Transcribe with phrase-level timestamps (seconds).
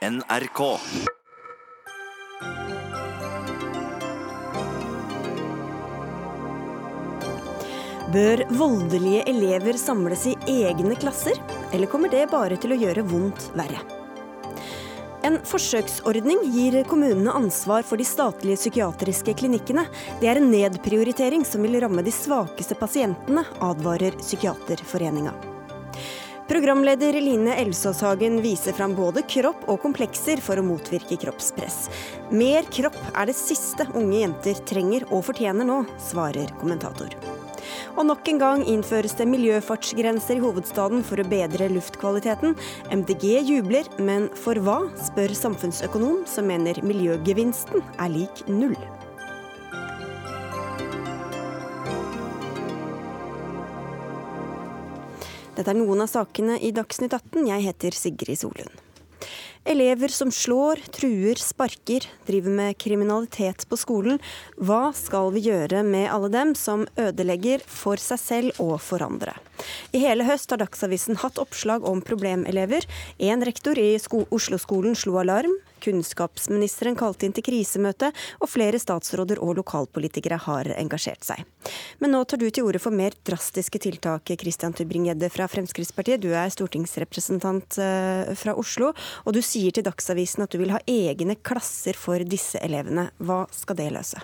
[0.00, 0.60] NRK.
[8.08, 11.36] Bør voldelige elever samles i egne klasser,
[11.74, 13.84] eller kommer det bare til å gjøre vondt verre?
[15.28, 19.84] En forsøksordning gir kommunene ansvar for de statlige psykiatriske klinikkene.
[20.24, 25.59] Det er en nedprioritering som vil ramme de svakeste pasientene, advarer Psykiaterforeninga.
[26.50, 31.84] Programleder Line Elsåshagen viser fram både kropp og komplekser for å motvirke kroppspress.
[32.34, 37.14] Mer kropp er det siste unge jenter trenger og fortjener nå, svarer kommentator.
[37.94, 42.58] Og nok en gang innføres det miljøfartsgrenser i hovedstaden for å bedre luftkvaliteten.
[42.98, 48.74] MDG jubler, men for hva, spør samfunnsøkonom som mener miljøgevinsten er lik null.
[55.60, 57.42] Dette er noen av sakene i Dagsnytt 18.
[57.44, 58.78] Jeg heter Sigrid Solund.
[59.68, 64.16] Elever som slår, truer, sparker, driver med kriminalitet på skolen.
[64.56, 69.36] Hva skal vi gjøre med alle dem som ødelegger for seg selv og for andre?
[69.92, 72.88] I hele høst har Dagsavisen hatt oppslag om problemelever.
[73.20, 75.60] En rektor i Oslo-skolen slo alarm.
[75.82, 81.44] Kunnskapsministeren kalte inn til krisemøte, og flere statsråder og lokalpolitikere har engasjert seg.
[82.00, 86.22] Men nå tar du til orde for mer drastiske tiltak, Christian Tybring-Gjedde fra Fremskrittspartiet.
[86.22, 88.92] Du er stortingsrepresentant eh, fra Oslo,
[89.24, 93.10] og du sier til Dagsavisen at du vil ha egne klasser for disse elevene.
[93.18, 94.22] Hva skal det løse?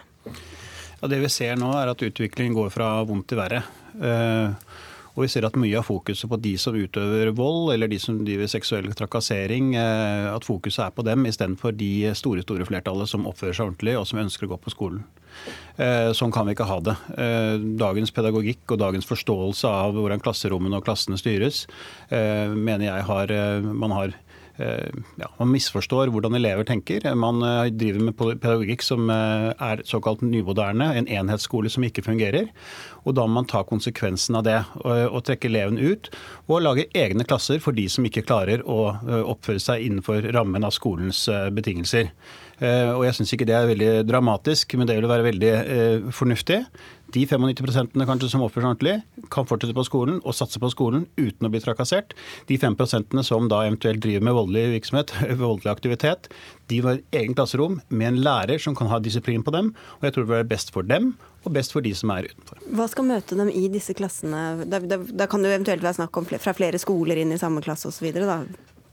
[1.00, 3.62] Ja, det vi ser nå er at utviklingen går fra vondt til verre.
[3.96, 4.52] Uh,
[5.16, 8.18] og vi ser at mye av fokuset på de som utøver vold, eller de som
[8.20, 13.24] driver seksuell trakassering, eh, at fokuset er på dem istedenfor de store store flertallet som
[13.28, 15.06] oppfører seg ordentlig og som ønsker å gå på skolen.
[15.80, 16.96] Eh, sånn kan vi ikke ha det.
[17.16, 21.64] Eh, dagens pedagogikk og dagens forståelse av hvordan klasserommene og klassene styres,
[22.12, 23.32] mener jeg har,
[23.64, 24.12] man har
[24.58, 27.04] ja, man misforstår hvordan elever tenker.
[27.18, 32.48] Man eh, driver med pedagogikk som eh, er såkalt nymoderne, en enhetsskole som ikke fungerer.
[33.04, 36.08] Og da må man ta konsekvensen av det og, trekke eleven ut
[36.48, 38.96] og lage egne klasser for de som ikke klarer å
[39.30, 41.24] oppføre seg innenfor rammen av skolens
[41.54, 42.10] betingelser.
[42.56, 45.50] Og jeg syns ikke det er veldig dramatisk, men det vil være veldig
[46.16, 46.62] fornuftig
[47.14, 48.94] de 95 kanskje som oppfører seg ordentlig,
[49.32, 52.16] kan fortsette på skolen og satse på skolen uten å bli trakassert.
[52.50, 52.76] De 5
[53.26, 55.14] som da eventuelt driver med voldelig virksomhet,
[55.44, 56.28] voldelig aktivitet,
[56.70, 59.72] de var egen klasserom med en lærer som kan ha disiplin på dem.
[60.00, 61.14] Og jeg tror det vil være best for dem
[61.46, 62.62] og best for de som er utenfor.
[62.74, 64.64] Hva skal møte dem i disse klassene?
[64.66, 67.62] Da, da, da kan det eventuelt være snakk om fra flere skoler inn i samme
[67.62, 68.10] klasse osv.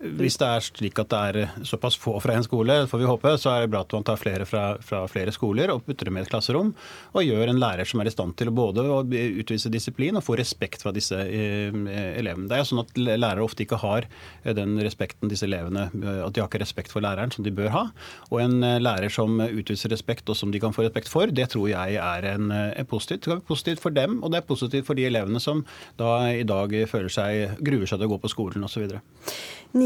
[0.03, 3.07] Hvis det er slik at det er eh, såpass få fra en skole, får vi
[3.07, 6.09] håpe, så er det bra at man tar flere fra, fra flere skoler og putter
[6.09, 6.73] dem i et klasserom.
[7.15, 10.35] Og gjør en lærer som er i stand til både å utvise disiplin og få
[10.39, 11.71] respekt fra disse eh,
[12.19, 12.49] elevene.
[12.49, 16.35] Det er jo sånn at lærere ofte ikke har eh, den respekten disse elevene At
[16.35, 17.85] de har ikke respekt for læreren som de bør ha.
[18.29, 21.69] Og en lærer som utviser respekt og som de kan få respekt for, det tror
[21.71, 23.29] jeg er en, en positivt.
[23.29, 25.63] Det er positivt for dem, og det er positivt for de elevene som
[25.99, 28.89] da i dag føler seg, gruer seg til å gå på skolen osv.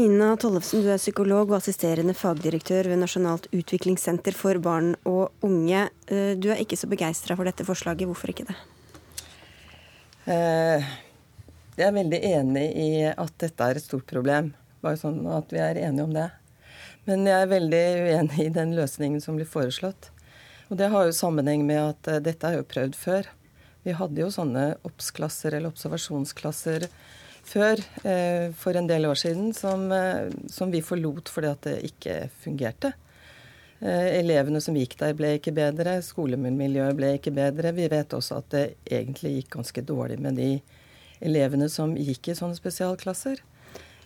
[0.08, 5.82] Nina Tollefsen, du er psykolog og assisterende fagdirektør ved Nasjonalt utviklingssenter for barn og unge.
[6.08, 8.08] Eh, du er ikke så begeistra for dette forslaget.
[8.08, 8.56] Hvorfor ikke det?
[10.32, 10.86] Eh,
[11.76, 14.54] jeg er veldig enig i at dette er et stort problem.
[14.80, 16.30] Bare sånn at vi er enige om det.
[17.04, 20.08] Men jeg er veldig uenig i den løsningen som blir foreslått.
[20.72, 23.28] Og det har jo sammenheng med at eh, dette er jo prøvd før.
[23.84, 26.88] Vi hadde jo sånne obs-klasser eller observasjonsklasser
[27.48, 31.76] før, eh, for en del år siden, som, eh, som vi forlot fordi at det
[31.90, 32.92] ikke fungerte.
[33.80, 36.00] Eh, elevene som gikk der, ble ikke bedre.
[36.02, 37.72] Skolemiljøet ble ikke bedre.
[37.72, 40.60] Vi vet også at det egentlig gikk ganske dårlig med de
[41.22, 43.38] elevene som gikk i sånne spesialklasser.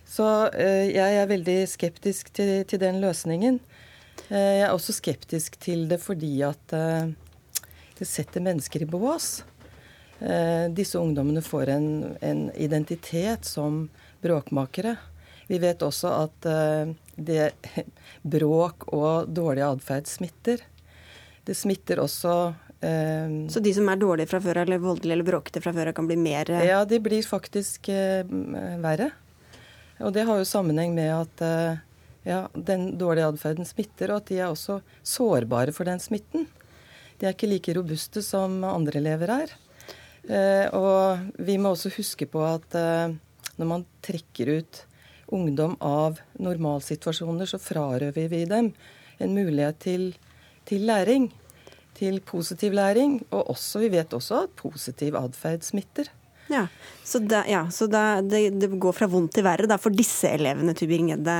[0.04, 3.60] Så jeg er veldig skeptisk til, til den løsningen.
[4.28, 9.44] Jeg er også skeptisk til det fordi at det setter mennesker i bås.
[10.22, 13.88] Eh, disse ungdommene får en, en, identitet som
[14.22, 14.96] bråkmakere.
[15.46, 17.48] Vi vet også at eh, det,
[18.34, 20.62] bråk og dårlig atferd smitter.
[21.42, 22.34] Det smitter også
[22.86, 26.06] eh, Så de som er dårlige fra før eller voldelige eller bråkete fra før, kan
[26.06, 29.10] bli mer Ja, de blir faktisk verre.
[29.98, 31.42] Og det har jo sammenheng med at
[32.26, 36.46] ja, den dårlige atferden smitter, og at de er også sårbare for den smitten.
[37.18, 39.54] De er ikke like robuste som andre elever er.
[40.30, 43.14] Eh, og vi må også huske på at eh,
[43.58, 44.82] når man trekker ut
[45.32, 48.72] ungdom av normalsituasjoner, så frarøver vi dem
[49.22, 50.10] en mulighet til,
[50.68, 51.30] til læring.
[51.96, 53.20] Til positiv læring.
[53.30, 56.10] Og også, vi vet også at positiv atferd smitter.
[56.50, 56.66] Ja,
[57.04, 60.28] Så, det, ja, så da, det, det, går fra vondt til verre da, for disse
[60.36, 61.36] elevene, Tybring-Gjedde.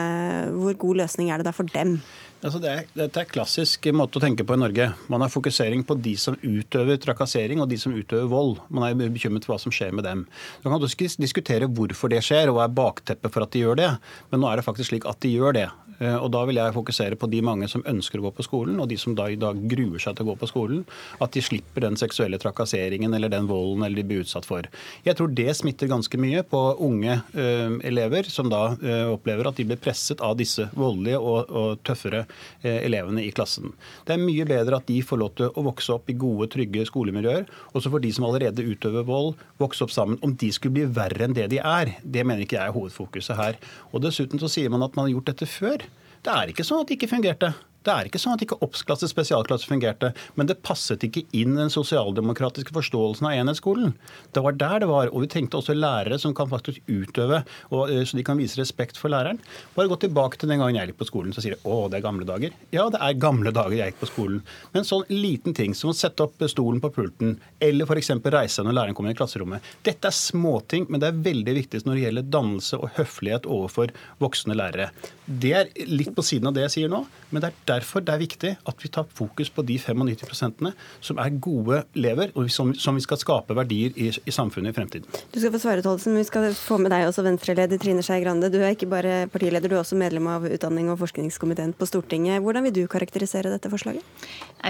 [0.57, 1.99] Hvor god løsning er det da for dem?
[2.43, 4.89] Altså det er, dette er klassisk måte å tenke på i Norge.
[5.13, 8.57] Man har fokusering på de som utøver trakassering og de som utøver vold.
[8.67, 10.25] Man er bekymret for hva som skjer med dem.
[10.59, 10.83] Så kan man
[11.23, 13.93] diskutere hvorfor det skjer og hva er bakteppet for at de gjør det.
[14.33, 15.69] Men nå er det faktisk slik at de gjør det.
[16.03, 18.81] Eh, og Da vil jeg fokusere på de mange som ønsker å gå på skolen,
[18.83, 20.83] og de som da i dag gruer seg til å gå på skolen.
[21.23, 24.67] At de slipper den seksuelle trakasseringen eller den volden eller de blir utsatt for.
[25.07, 27.47] Jeg tror det smitter ganske mye på unge ø,
[27.87, 32.25] elever som da ø, opplever at de blir presset av disse voldelige og, og tøffere
[32.25, 33.73] ø, elevene i klassen.
[34.07, 36.87] Det er mye bedre at de får lov til å vokse opp i gode, trygge
[36.89, 37.47] skolemiljøer.
[37.73, 40.21] Og så får de som allerede utøver vold, vokse opp sammen.
[40.25, 43.39] Om de skulle bli verre enn det de er, det mener ikke jeg er hovedfokuset
[43.39, 43.61] her.
[43.93, 45.85] Og Dessuten så sier man at man har gjort dette før.
[46.23, 47.55] Det er ikke sånn at det ikke fungerte.
[47.83, 51.73] Det er ikke sånn at ikke oppsklasse spesialklasse fungerte, men det passet ikke inn den
[51.73, 53.97] sosialdemokratiske forståelsen av enhetsskolen.
[54.31, 55.11] Det var der det var.
[55.11, 57.43] Og vi trengte også lærere som kan faktisk utøve,
[57.73, 59.41] og, eh, så de kan vise respekt for læreren.
[59.75, 61.99] Bare gå tilbake til den gangen jeg gikk på skolen, så sier de å, det
[61.99, 62.55] er gamle dager.
[62.71, 64.43] Ja, det er gamle dager jeg gikk på skolen.
[64.73, 68.15] Men sånn liten ting som å sette opp stolen på pulten, eller f.eks.
[68.23, 69.61] reise når læreren kommer i klasserommet.
[69.83, 73.91] Dette er småting, men det er veldig viktig når det gjelder dannelse og høflighet overfor
[74.23, 74.93] voksne lærere.
[75.41, 78.13] Det er litt på siden av det jeg sier nå, men det er derfor det
[78.13, 82.73] er viktig at vi tar fokus på de 95% som er gode elever, og som,
[82.75, 85.21] som, vi skal skape verdier i, i, samfunnet i fremtiden.
[85.33, 88.51] Du skal få svare, men Vi skal få med deg også Venstre-leder Trine Skei Grande.
[88.53, 92.43] Du er ikke bare partileder, du er også medlem av utdanning- og forskningskomiteen på Stortinget.
[92.43, 94.05] Hvordan vil du karakterisere dette forslaget?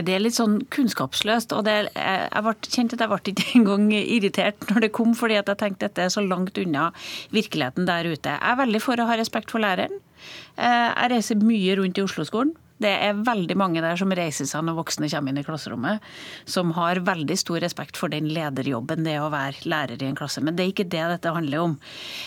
[0.06, 1.56] Det er litt sånn kunnskapsløst.
[1.56, 5.40] og det, Jeg ble kjent at jeg ble ikke engang irritert når det kom, fordi
[5.40, 6.90] at jeg tenkte at dette er så langt unna
[7.34, 8.36] virkeligheten der ute.
[8.38, 10.00] Jeg er veldig for å ha respekt for læreren.
[10.58, 12.54] Eh, jeg reiser mye rundt i Oslo-skolen.
[12.82, 16.02] Det er veldig mange der som reiser seg når voksne kommer inn i klasserommet,
[16.48, 20.18] som har veldig stor respekt for den lederjobben det er å være lærer i en
[20.18, 20.42] klasse.
[20.44, 21.76] Men det er ikke det dette handler om.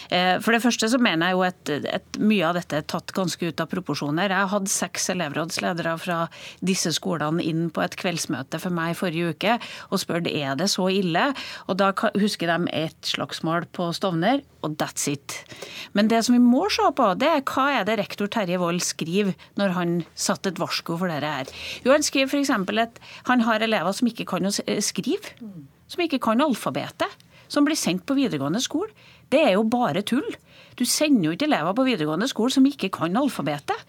[0.10, 3.13] Eh, for det første så mener jeg jo at, at mye av dette er tatt
[3.16, 4.34] ganske ut av proporsjoner.
[4.34, 6.19] Jeg hadde seks elevrådsledere fra
[6.66, 9.58] disse skolene inn på et kveldsmøte for meg forrige uke
[9.90, 11.30] og spurte er det så ille.
[11.69, 15.38] Og da husker de et slagsmål på Stovner, og that's it.
[15.94, 18.81] Men det som vi må se på, det er hva er det rektor Terje Wold
[18.86, 21.51] skriver når han satt et varsko for dette her.
[21.86, 22.51] Jo, Han skriver f.eks.
[22.86, 23.00] at
[23.30, 25.36] han har elever som ikke kan å skrive.
[25.88, 27.12] Som ikke kan alfabetet.
[27.51, 28.92] Som blir sendt på videregående skole.
[29.31, 30.27] Det er jo bare tull.
[30.75, 33.80] Du sender jo ikke elever på videregående skole som ikke kan alfabetet.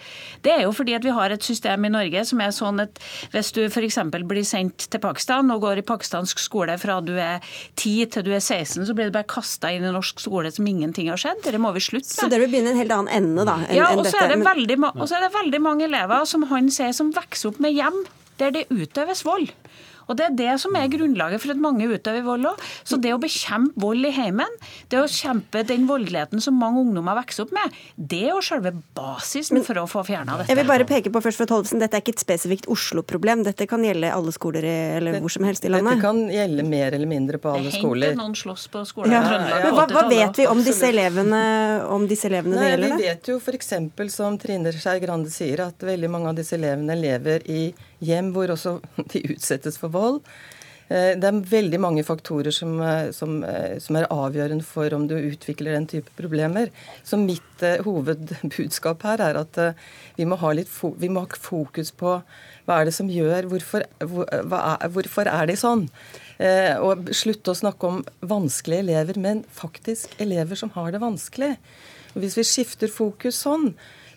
[0.45, 3.01] Det er jo fordi at vi har et system i Norge som er sånn at
[3.33, 3.99] hvis du f.eks.
[4.15, 7.43] blir sendt til Pakistan og går i pakistansk skole fra du er
[7.75, 10.69] 10 til du er 16, så blir du bare kasta inn i norsk skole som
[10.71, 11.43] ingenting har skjedd.
[11.43, 12.21] Det må vi slutte med.
[12.21, 13.59] Så dere vil begynne en helt annen ende, da?
[13.67, 17.51] Enn, ja, og så er, er det veldig mange elever som han sier som vokser
[17.51, 18.05] opp med hjem
[18.41, 19.51] der det utøves vold.
[20.07, 22.63] Og Det er det som er grunnlaget for at mange utøver vold òg.
[22.87, 24.59] Så det å bekjempe vold i heimen,
[24.93, 28.73] det å kjempe den voldeligheten som mange ungdommer vokser opp med, det er jo selve
[28.97, 30.53] basisen for å få fjerna dette.
[30.53, 33.43] Jeg vil bare peke på først for Tolvsen, Dette er ikke et spesifikt Oslo-problem.
[33.47, 35.99] Dette kan gjelde alle skoler i, eller hvor som helst i landet.
[35.99, 38.07] Dette kan gjelde mer eller mindre på alle skoler.
[38.07, 39.23] Det hendte noen slåss på skolen ja.
[39.27, 41.43] Men hva, hva, vet vi om disse elevene,
[41.93, 42.97] om disse elevene Nei, det gjelder?
[42.97, 43.73] Vi vet jo f.eks.
[44.15, 47.61] som Trine Skei Grande sier, at veldig mange av disse elevene lever i
[48.05, 48.79] hjem hvor også
[49.13, 50.23] de utsettes for vold.
[50.87, 55.09] Eh, det er veldig mange faktorer som, eh, som, eh, som, er avgjørende for om
[55.11, 56.71] du utvikler den type problemer.
[57.03, 59.59] Så mitt hovedbudskap her er at
[60.17, 62.21] vi, må vi, må ha fokus på
[62.67, 65.87] hva er det som gjør Hvorfor, hvor, er, hvorfor er de sånn?
[66.37, 71.55] Eh, og slutte å snakke om vanskelige elever, men faktisk elever som har det vanskelig.
[72.15, 73.71] Og hvis vi skifter fokus sånn,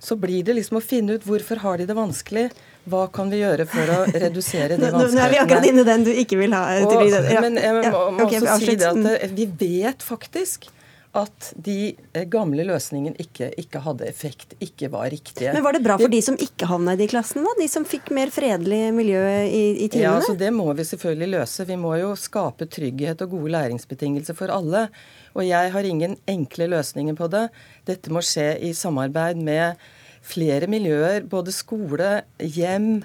[0.03, 2.49] så blir det liksom å finne ut hvorfor har de det vanskelig.
[2.89, 5.19] Hva kan vi gjøre for å redusere de vanskelighetene?
[5.19, 6.65] Nå er vi akkurat inne i den du ikke vil ha.
[6.83, 7.45] Og, ja.
[7.45, 7.93] Men jeg må, ja.
[7.93, 10.69] må okay, også si det at eh, vi vet faktisk
[11.17, 15.53] at de eh, gamle løsningene ikke, ikke, hadde effekt, ikke var riktige.
[15.55, 17.55] Men Var det bra for de som ikke havna i de klassene, da?
[17.57, 20.19] De som fikk mer fredelig miljø i, i timene?
[20.19, 21.65] Ja, så Det må vi selvfølgelig løse.
[21.65, 24.85] Vi må jo skape trygghet og gode læringsbetingelser for alle.
[25.33, 27.47] Og jeg har ingen enkle løsninger på det.
[27.89, 29.81] Dette må skje i samarbeid med
[30.25, 33.03] flere miljøer, både skole, hjem,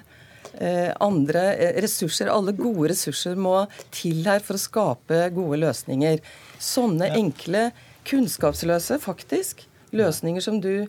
[0.59, 2.31] eh, andre eh, ressurser.
[2.31, 6.21] Alle gode ressurser må til her for å skape gode løsninger.
[6.59, 7.69] Sånne enkle,
[8.05, 10.87] kunnskapsløse, faktisk, løsninger som du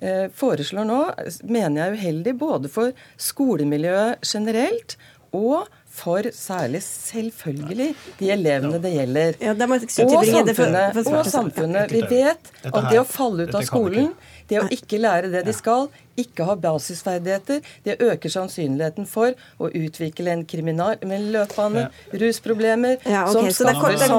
[0.00, 1.00] eh, foreslår nå,
[1.48, 2.92] mener jeg er uheldig både for
[3.30, 4.96] skolemiljøet generelt
[5.32, 7.88] og for særlig selvfølgelig
[8.18, 9.36] de elevene det gjelder.
[9.44, 9.66] Ja, det
[10.16, 11.00] og samfunnet.
[11.02, 11.92] Og samfunnet.
[11.92, 14.12] Vi vet at det å falle ut av skolen,
[14.52, 15.88] det å ikke lære det de skal,
[16.20, 19.32] ikke ha basisferdigheter, det øker sannsynligheten for
[19.62, 22.18] å utvikle en kriminalløpbane, ja.
[22.20, 23.48] rusproblemer ja, okay.
[23.54, 24.16] som skaper er, det er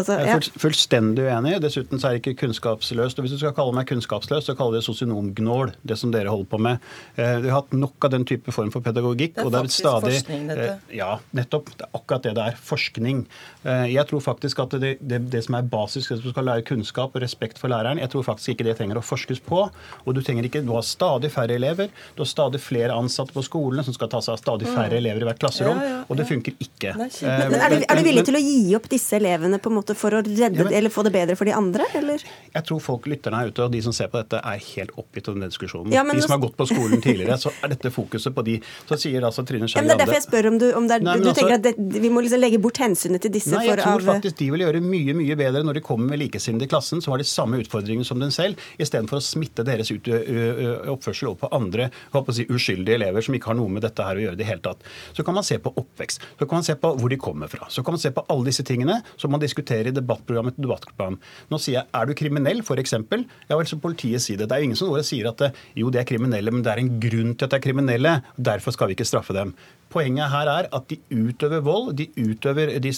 [0.00, 0.16] også.
[0.16, 0.24] Ja.
[0.30, 1.56] Jeg er fullstendig uenig.
[1.64, 3.20] Dessuten så er det ikke kunnskapsløst.
[3.20, 6.50] Og hvis du skal kalle meg kunnskapsløs, så kaller det sosionomgnål, det som dere holder
[6.52, 6.88] på med.
[7.20, 9.36] Eh, vi har hatt nok av den type form for pedagogikk.
[9.36, 10.70] Det er faktisk stadig, forskning, dette.
[10.88, 11.72] Eh, ja, nettopp.
[11.76, 12.58] Det er akkurat det det er.
[12.72, 13.22] Forskning.
[13.66, 16.66] Eh, jeg tror faktisk at det, det, det som er basisk, det som skal lære
[16.72, 19.62] kunnskap og respekt for læreren, jeg tror faktisk ikke det trenger å forskes på.
[20.06, 23.44] Og du trenger ikke, du har stadig færre elever, du har stadig flere ansatte på
[23.46, 25.00] skolene som skal ta seg av stadig færre mm.
[25.00, 26.02] elever i hvert klasserom, ja, ja, ja.
[26.06, 26.94] og det funker ikke.
[26.98, 29.72] Nei, eh, men, er, du, er, du, villig til å gi opp disse elevene på
[29.72, 32.24] en måte for å redde men, eller få det bedre for de andre, eller?
[32.56, 35.30] Jeg tror folk lytterne her ute og de som ser på dette, er helt oppgitt
[35.30, 35.92] av den diskusjonen.
[35.92, 38.58] de som har gått på skolen tidligere, så er dette fokuset på de.
[38.88, 41.02] Så sier altså Trine Skei Grande Det er derfor jeg spør om du, om er,
[41.04, 43.66] nei, du altså, tenker at det, vi må liksom legge bort hensynet til disse nei,
[43.68, 44.08] jeg tror av...
[44.14, 47.14] faktisk de vil gjøre mye mye bedre når de kommer med likesinnede i klassen, som
[47.14, 51.88] har de samme utfordringene som den selv, istedenfor å smitte deres oppførsel over på andre
[52.34, 54.64] si, uskyldige elever som ikke har noe med dette her å gjøre i det hele
[54.64, 54.82] tatt.
[55.16, 56.24] Så kan man se på oppvekst.
[56.38, 57.68] Så kan man se på hvor de kommer fra.
[57.72, 61.18] Så kan man se på alle disse tingene som man diskuterer i debattprogram etter debattprogram.
[61.52, 62.96] Nå sier jeg er du kriminell, f.eks.
[62.96, 64.50] Ja vel, så politiet sier det.
[64.50, 66.94] Det er jo ingen som sier at jo, de er kriminelle, men det er en
[67.02, 68.14] grunn til at de er kriminelle.
[68.36, 69.54] Derfor skal vi ikke straffe dem.
[69.92, 72.92] Poenget her er at de utøver vold, de, utøver, de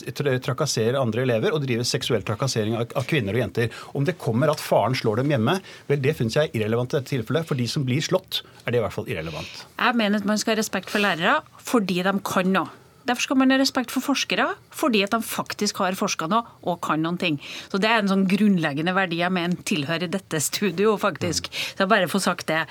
[0.45, 3.79] trakasserer andre elever og driver seksuell trakassering av, kvinner og jenter.
[3.99, 5.59] Om det kommer at faren slår dem hjemme,
[5.91, 7.49] vel det syns jeg er irrelevant i dette tilfellet.
[7.49, 9.65] For de som blir slått, er det i hvert fall irrelevant.
[9.77, 12.71] Jeg mener at man skal ha respekt for lærere fordi de kan noe.
[13.09, 16.81] Derfor skal man ha respekt for forskere, fordi at de faktisk har forska noe og
[16.85, 17.39] kan noen ting.
[17.73, 21.49] Så Det er en sånn grunnleggende verdi jeg mener tilhører dette studio, faktisk.
[21.51, 22.65] Så jeg bare får sagt det.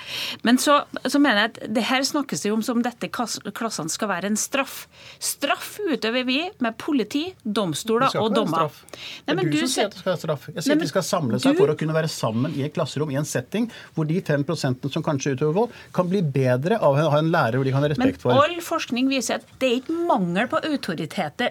[0.46, 3.90] Men så, så mener jeg at det her snakkes det jo om som dette klassene
[3.92, 4.86] skal være en straff.
[5.18, 8.70] Straff utøver vi med politi, domstoler og dommer.
[9.26, 10.48] Det er du, som sier at det skal være straff.
[10.54, 12.74] Jeg sier at de skal samle seg du, for å kunne være sammen i et
[12.76, 16.94] klasserom i en setting hvor de 5% som kanskje utøver vold, kan bli bedre av
[16.94, 18.34] å ha en lærer hvor de kan ha respekt for.
[18.34, 21.42] Men all forskning viser at det er ikke mange mangel på autoritet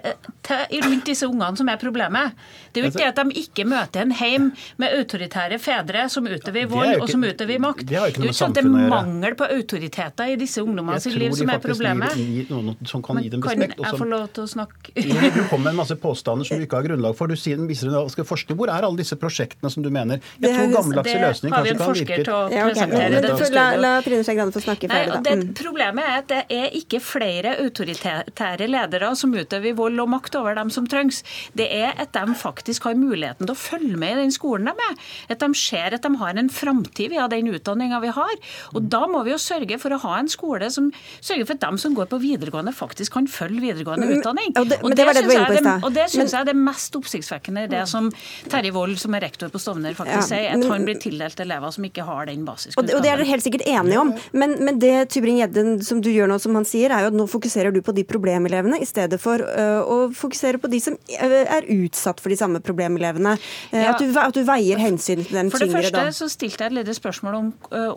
[0.84, 2.38] rundt disse ungene som er problemet.
[2.72, 6.28] Det er jo ikke det at de ikke møter en heim med autoritære fedre som
[6.28, 7.86] utøver vold ikke, og som utøver makt.
[7.88, 11.36] Det er jo ikke sånn at det er mangel på autoriteter i disse ungdommenes liv
[11.38, 12.18] som er problemet.
[12.18, 13.76] Jeg tror Som kan gi dem respekt.
[13.78, 14.94] Kan jeg få lov til å snakke?
[14.98, 17.32] du kommer med en masse påstander som du ikke har grunnlag for.
[17.32, 18.56] Du sier, viser du skal forske.
[18.58, 20.22] Hvor er alle disse prosjektene som du mener?
[20.42, 21.58] Jeg tror gammeldagse løsninger kanskje kan virke.
[21.58, 23.56] Det har vi en forsker til å presentere.
[23.58, 25.36] La, la Trine Skei Grande få snakke ferdig, da.
[25.38, 25.54] Mm.
[25.58, 30.58] Problemet er at det er ikke flere autoritære ledere som utøver vold og makt over
[30.58, 31.24] dem som trengs.
[31.58, 34.88] Det er at de faktisk har muligheten til å følge med i den skolen de
[34.90, 34.98] er.
[35.34, 38.36] At de ser at de har en framtid via den utdanninga vi har.
[38.76, 41.66] Og da må vi jo sørge for å ha en skole som sørger for at
[41.66, 44.54] de som går på videregående, faktisk kan følge videregående utdanning.
[44.60, 47.72] Og det, og det, det syns jeg, det, synes jeg er det mest oppsiktsvekkende i
[47.72, 48.10] det som
[48.52, 50.56] Terje Wold, som er rektor på Stovner, faktisk ja, sier.
[50.58, 52.96] At han blir tildelt elever som ikke har den basiskunnskapen.
[52.98, 54.14] Og, det er dere helt sikkert enige om.
[54.38, 57.28] Men, men det Tybring-Gjedden som du gjør nå, som han sier, er jo at nå
[57.32, 58.06] fokuserer du på de
[58.58, 62.62] problemelevene i stedet for uh, å fokusere på de som er utsatt for de samme
[62.64, 63.38] problemelevene.
[63.72, 63.94] Uh, ja.
[63.94, 65.58] at, du, at, du, veier hensyn til den tyngre da.
[65.58, 67.52] For det første så stilte jeg et lite spørsmål om,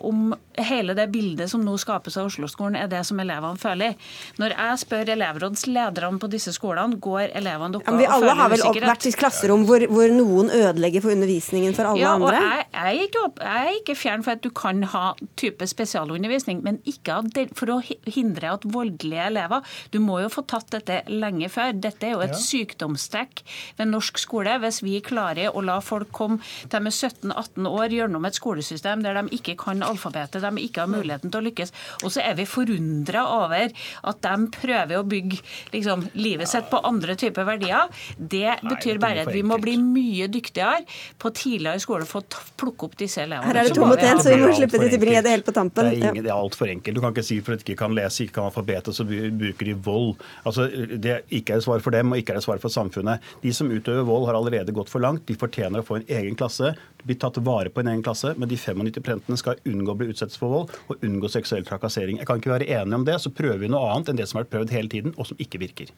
[0.06, 3.96] om hele det bildet som nå skapes av Oslo-skolen, er det som elevene føler.
[4.40, 8.64] Når jeg spør elevrådslederne på disse skolene, går elevene dere ja, Vi alle har vel
[8.84, 12.40] vært i klasserom hvor, hvor, noen ødelegger for undervisningen for alle ja, og andre?
[12.40, 15.04] Jeg, jeg, er ikke, jeg, er ikke, fjern for at du kan ha
[15.40, 17.20] type spesialundervisning, men ikke
[17.56, 21.72] for å hindre at voldelige elever Du må jo få tatt dette lenge før.
[21.76, 22.40] Dette er jo et ja.
[22.40, 23.44] sykdomstrekk
[23.78, 24.58] ved norsk skole.
[24.62, 29.04] Hvis vi klarer å la folk komme til de er 17-18 år gjennom et skolesystem
[29.04, 31.72] der de ikke kan alfabetet, de ikke har muligheten til å lykkes,
[32.04, 33.68] og så er vi forundra over
[34.10, 35.40] at de prøver å bygge
[35.74, 40.28] liksom, livet sitt på andre typer verdier, det betyr bare at vi må bli mye
[40.32, 40.84] dyktigere
[41.20, 43.48] på tidligere skole for å plukke opp disse elevene.
[43.50, 45.48] Her er det to mot én, så vi må slippe det til bringe det helt
[45.48, 45.90] på tampen.
[45.90, 46.96] Det er, ingen, det er altfor enkelt.
[46.96, 49.70] Du kan ikke si for at de ikke kan lese, ikke kan alfabetet, så bruker
[49.70, 50.14] de vold.
[50.46, 53.24] Altså, det ikke er et svar for dem, og ikke er et svar for samfunnet.
[53.44, 55.26] De som utøver vold, har allerede gått for langt.
[55.28, 58.34] De fortjener å få en egen klasse, bli tatt vare på en egen klasse.
[58.36, 62.20] Men de 95 skal unngå å bli utsatt for vold og unngå seksuell trakassering.
[62.20, 64.40] Jeg kan ikke være enig om det, så prøver vi noe annet enn det som
[64.40, 65.92] har vært prøvd hele tiden, og som ikke virker.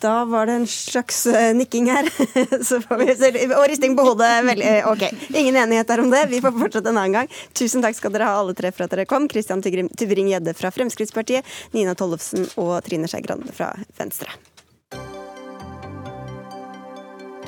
[0.00, 2.06] Da var det en slags eh, nikking her.
[3.58, 4.30] og risting på hodet.
[4.46, 5.02] Veldig, eh, ok,
[5.34, 6.26] Ingen enighet der om det.
[6.30, 7.32] Vi får fortsette en annen gang.
[7.52, 9.26] Tusen takk skal dere ha alle tre for at dere kom.
[9.30, 14.30] Christian Tybring-Gjedde fra Fremskrittspartiet, Nina Tollefsen og Trine Skei Grande fra Venstre.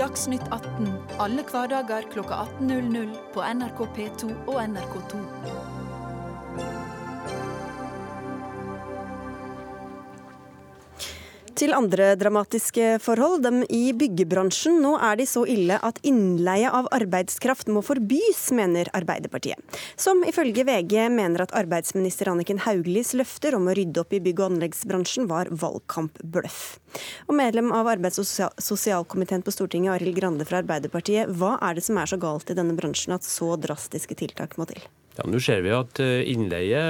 [0.00, 0.88] Dagsnytt 18
[1.20, 5.69] alle hverdager kl 18.00 på NRK P2 og NRK2.
[11.58, 13.42] Til andre dramatiske forhold.
[13.44, 14.78] Dem i byggebransjen.
[14.82, 19.58] Nå er de så ille at innleie av arbeidskraft må forbys, mener Arbeiderpartiet.
[20.00, 24.44] Som ifølge VG mener at arbeidsminister Anniken Hauglies løfter om å rydde opp i bygg-
[24.44, 26.62] og anleggsbransjen var valgkampbløff.
[27.28, 31.30] Og medlem av arbeids- og sosialkomiteen på Stortinget, Arild Grande fra Arbeiderpartiet.
[31.34, 34.68] Hva er det som er så galt i denne bransjen at så drastiske tiltak må
[34.70, 34.82] til?
[35.20, 36.80] Ja, Nå ser vi at eh, innleie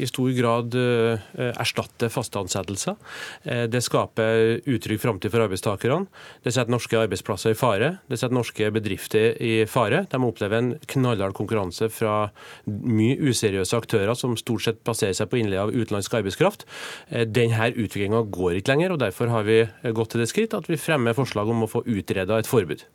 [0.00, 2.96] i stor grad eh, erstatter faste ansettelser.
[3.44, 6.08] Eh, det skaper utrygg framtid for arbeidstakerne.
[6.44, 7.90] Det setter norske arbeidsplasser i fare.
[8.08, 10.04] Det setter norske bedrifter i fare.
[10.08, 12.30] De opplever en knallhard konkurranse fra
[12.64, 16.64] mye useriøse aktører som stort sett baserer seg på innleie av utenlandsk arbeidskraft.
[17.10, 19.60] Denne utviklinga går ikke lenger, og derfor har vi
[19.92, 22.88] gått til det skritt at vi fremmer forslag om å få utreda et forbud.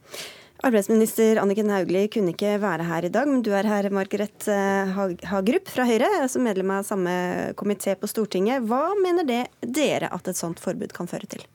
[0.60, 4.92] Arbeidsminister Anniken Hauglie kunne ikke være her i dag, men du er her, Margaret eh,
[5.32, 7.13] Hagerup fra Høyre, altså medlem av samme
[7.56, 8.66] komité på Stortinget.
[8.68, 11.46] Hva mener det dere at et sånt forbud kan føre til?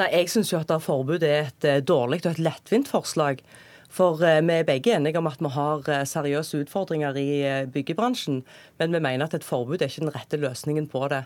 [0.00, 3.44] Nei, Jeg syns jo at forbud er et eh, dårlig og et lettvint forslag.
[3.94, 7.30] For eh, vi er begge enige om at vi har seriøse utfordringer i
[7.70, 8.42] byggebransjen.
[8.82, 11.22] Men vi mener at et forbud er ikke den rette løsningen på det.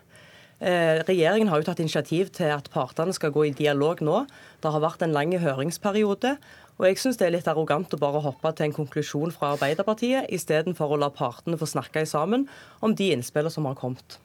[0.62, 4.20] Regjeringen har jo tatt initiativ til at partene skal gå i dialog nå.
[4.62, 6.36] Det har vært en lang høringsperiode.
[6.80, 10.30] Og jeg syns det er litt arrogant å bare hoppe til en konklusjon fra Arbeiderpartiet,
[10.32, 12.48] istedenfor å la partene få snakke sammen
[12.80, 14.18] om de innspillene som har kommet.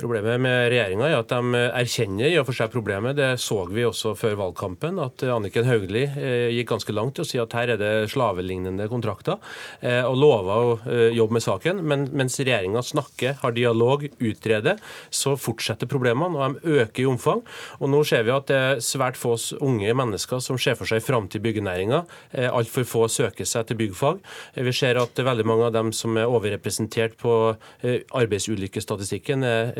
[0.00, 3.18] Problemet med regjeringa er at de erkjenner i og for seg problemet.
[3.18, 7.28] Det så vi også før valgkampen, at Anniken Hauglie eh, gikk ganske langt til å
[7.28, 9.36] si at her er det slavelignende kontrakter,
[9.84, 11.82] eh, og lova å eh, jobbe med saken.
[11.84, 14.80] Men mens regjeringa snakker, har dialog, utreder,
[15.12, 17.44] så fortsetter problemene, og de øker i omfang.
[17.80, 21.04] Og nå ser vi at det er svært få unge mennesker som ser for seg
[21.04, 22.02] framtid i byggenæringa.
[22.48, 24.24] Altfor få søker seg til byggfag.
[24.56, 27.36] Vi ser at veldig mange av dem som er overrepresentert på
[27.84, 29.72] arbeidsulykkesstatistikken, er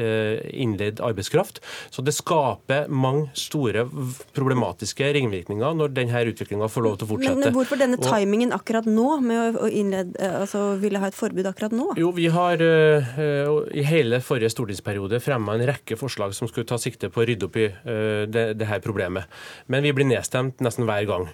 [0.52, 1.60] innleid arbeidskraft.
[1.90, 3.86] Så det skaper mange store
[4.36, 7.40] problematiske ringvirkninger når denne utviklinga får lov til å fortsette.
[7.40, 11.48] Men hvorfor denne timingen akkurat nå, med å innlede, eh, altså ville ha et forbud
[11.50, 11.90] akkurat nå?
[12.00, 13.10] Jo, vi har uh,
[13.74, 17.48] i hele forrige stortingsperiode fremma en rekke forslag som skulle ta sikte på å rydde
[17.48, 17.68] opp i
[18.30, 19.28] det, det, her problemet.
[19.70, 21.26] Men vi blir nedstemt nesten hver gang.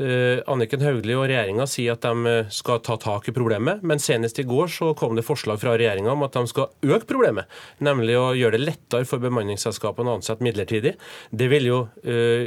[0.00, 4.46] Anniken Hauglie og regjeringa sier at de skal ta tak i problemet, men senest i
[4.48, 7.50] går så kom det forslag fra regjeringa om at de skal øke problemet,
[7.84, 10.94] nemlig å gjøre det lettere for bemanningsselskapene å ansette midlertidig.
[11.30, 12.42] Det vil jo uh,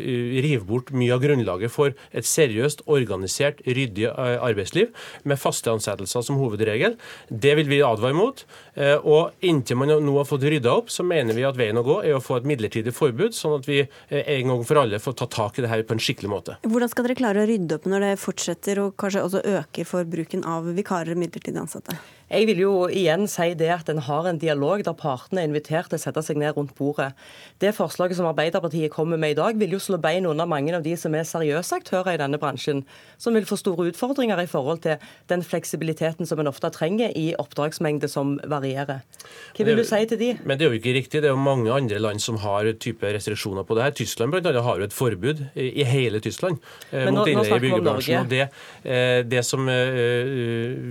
[0.46, 4.94] rive bort mye av grunnlaget for et seriøst, organisert, ryddig uh, arbeidsliv
[5.28, 6.98] med faste ansettelser som hovedregel.
[7.30, 8.46] Det vil vi advare mot.
[8.78, 11.86] Uh, og inntil man nå har fått rydda opp, så mener vi at veien å
[11.86, 15.18] gå er å få et midlertidig forbud, sånn at vi en gang for alle får
[15.20, 16.58] ta tak i det her på en skikkelig måte.
[16.68, 20.10] Hvordan skal dere klare å rydde opp når det fortsetter og kanskje også øker for
[20.10, 21.98] bruken av vikarer og midlertidig ansatte?
[22.34, 25.92] Jeg vil jo igjen si det at en har en dialog der partene er invitert
[25.92, 27.12] til å sette seg ned rundt bordet.
[27.62, 30.82] Det forslaget som Arbeiderpartiet kommer med i dag, vil jo slå bein under mange av
[30.82, 32.82] de som er seriøse aktører i denne bransjen,
[33.22, 37.36] som vil få store utfordringer i forhold til den fleksibiliteten som en ofte trenger i
[37.38, 39.06] oppdragsmengde som varierer.
[39.54, 40.32] Hva vil du si til de?
[40.42, 41.22] Men Det er jo ikke riktig.
[41.22, 43.98] Det er jo mange andre land som har type restriksjoner på det her.
[44.02, 46.58] Tyskland annet, har jo et forbud i hele Tyskland
[46.90, 48.26] eh, mot innleie i byggebransjen.
[48.26, 48.50] Og det,
[48.82, 50.34] eh, det som eh,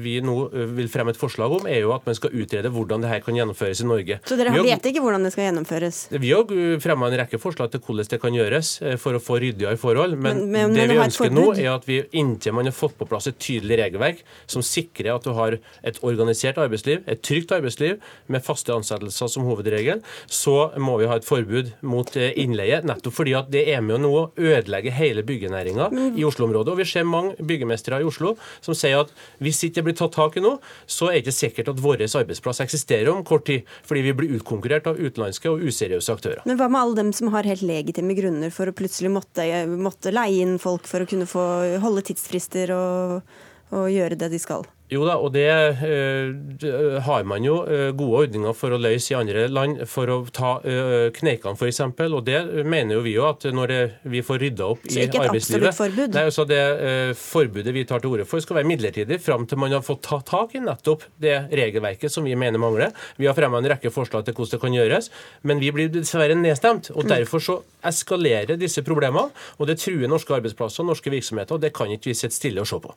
[0.06, 0.38] vi nå
[0.78, 3.22] vil fremme et forslag forslag om, er jo at man skal utrede hvordan det her
[3.24, 4.18] kan gjennomføres i Norge.
[4.28, 6.00] Så dere har, vet ikke hvordan det skal gjennomføres?
[6.12, 9.38] Vi har fremma en rekke forslag til hvordan det kan gjøres eh, for å få
[9.42, 10.16] ryddigere forhold.
[10.16, 13.08] Men, men, men det vi ønsker nå, er at vi inntil man har fått på
[13.08, 17.98] plass et tydelig regelverk som sikrer at du har et organisert arbeidsliv, et trygt arbeidsliv
[18.32, 22.82] med faste ansettelser som hovedregel, så må vi ha et forbud mot eh, innleie.
[22.86, 26.74] Nettopp fordi at det er med å ødelegge hele byggenæringa i Oslo-området.
[26.74, 30.14] Og vi ser mange byggemestere i Oslo som sier at hvis ikke det blir tatt
[30.16, 30.56] tak i nå,
[30.90, 34.90] så er ikke sikkert at vår arbeidsplass eksisterer om kort tid, fordi vi blir utkonkurrert
[34.90, 36.42] av utenlandske og useriøse aktører.
[36.48, 40.14] Men hva med alle dem som har helt legitime grunner for å plutselig måtte, måtte
[40.14, 41.46] leie inn folk for å kunne få
[41.82, 43.34] holde tidsfrister og,
[43.72, 44.66] og gjøre det de skal?
[44.92, 45.48] Jo da, og det
[45.80, 50.18] uh, har man jo uh, gode ordninger for å løse i andre land, for å
[50.34, 51.80] ta uh, kneikene f.eks.
[52.02, 53.80] Og det mener jo vi jo at når det,
[54.12, 56.16] vi får rydda opp i arbeidslivet forbud?
[56.16, 59.60] Nei, altså Det uh, forbudet vi tar til orde for skal være midlertidig fram til
[59.62, 62.92] man har fått ta tak i nettopp det regelverket som vi mener mangler.
[63.16, 65.08] Vi har fremma en rekke forslag til hvordan det kan gjøres,
[65.48, 66.92] men vi blir dessverre nedstemt.
[66.92, 67.12] og mm.
[67.14, 71.56] Derfor så eskalerer disse problemene, og det truer norske arbeidsplasser og norske virksomheter.
[71.56, 72.94] og Det kan ikke vi sitte stille og se på.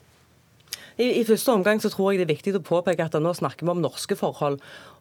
[0.96, 3.66] I, I, første omgang så tror jeg det er viktig å påpeke at nå snakker
[3.66, 4.56] vi om norske forhold.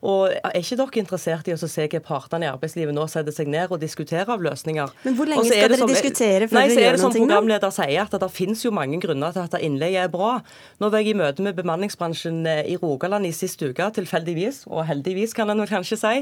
[0.06, 3.48] Og Er ikke dere interessert i å se hva partene i arbeidslivet nå setter seg
[3.50, 4.92] ned og diskuterer av løsninger?
[5.06, 6.84] Men Hvor lenge skal dere som, diskutere før nei, dere gjør noe?
[6.84, 10.04] så er det som programleder sier, at det finnes jo mange grunner til at innleie
[10.04, 10.36] er bra.
[10.84, 14.86] Nå var jeg i møte med bemanningsbransjen eh, i Rogaland i sist uke, tilfeldigvis, og
[14.92, 16.16] heldigvis kan en kanskje si.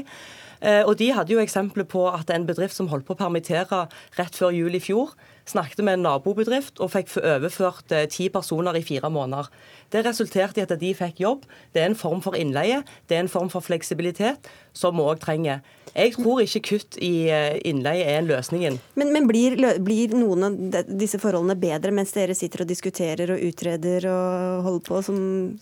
[0.62, 3.86] Eh, og De hadde jo eksempler på at en bedrift som holdt på å permittere
[4.20, 5.16] rett før jul i fjor,
[5.48, 9.50] snakket med en nabobedrift og fikk overført eh, ti personer i fire måneder.
[9.94, 11.46] Det resulterte i at de fikk jobb.
[11.72, 15.20] Det er en form for innleie, det er en form for fleksibilitet som vi òg
[15.22, 15.62] trenger.
[15.94, 18.80] Jeg tror ikke kutt i eh, innleie er løsningen.
[18.98, 19.54] Men, men blir,
[19.84, 24.82] blir, noen av disse forholdene bedre mens dere sitter og diskuterer og utreder og holder
[24.88, 25.20] på, som,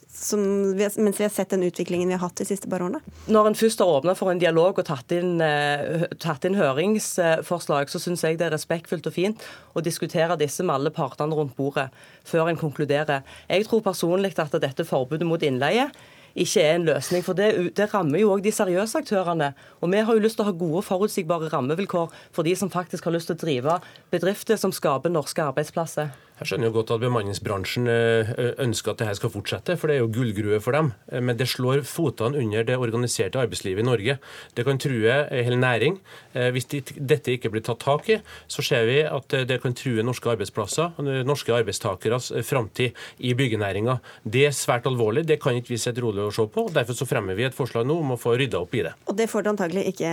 [0.09, 0.47] som
[0.79, 3.03] vi har, mens vi har sett den utviklingen vi har hatt de siste par årene?
[3.29, 7.93] Når en først har åpna for en dialog og tatt inn, uh, tatt inn høringsforslag,
[7.93, 9.45] så syns jeg det er respektfullt og fint
[9.77, 11.91] å diskutere disse med alle partene rundt bordet
[12.25, 13.23] før en konkluderer.
[13.49, 15.89] Jeg tror personlig at dette forbudet mot innleie
[16.35, 17.25] ikke er en løsning.
[17.27, 19.53] For det, det rammer jo òg de seriøse aktørene.
[19.81, 23.09] Og vi har jo lyst til å ha gode, forutsigbare rammevilkår for de som faktisk
[23.09, 23.79] har lyst til å drive
[24.13, 26.13] bedrifter som skaper norske arbeidsplasser.
[26.43, 28.31] Jeg skjønner jo godt at bemanningsbransjen eh,
[28.65, 30.89] ønsker at dette skal fortsette, for det er jo gullgrue for dem.
[31.13, 34.17] Eh, men det slår fotene under det organiserte arbeidslivet i Norge.
[34.57, 36.01] Det kan true hele næring.
[36.35, 38.19] Eh, hvis dette ikke blir tatt tak i,
[38.51, 44.01] så ser vi at det kan true norske arbeidsplasser, norske arbeidstakeres framtid i byggenæringa.
[44.27, 46.67] Det er svært alvorlig, det kan ikke vi sitte rolig og se på.
[46.73, 48.95] Derfor så fremmer vi et forslag nå om å få rydda opp i det.
[49.11, 50.13] Og det får du antagelig ikke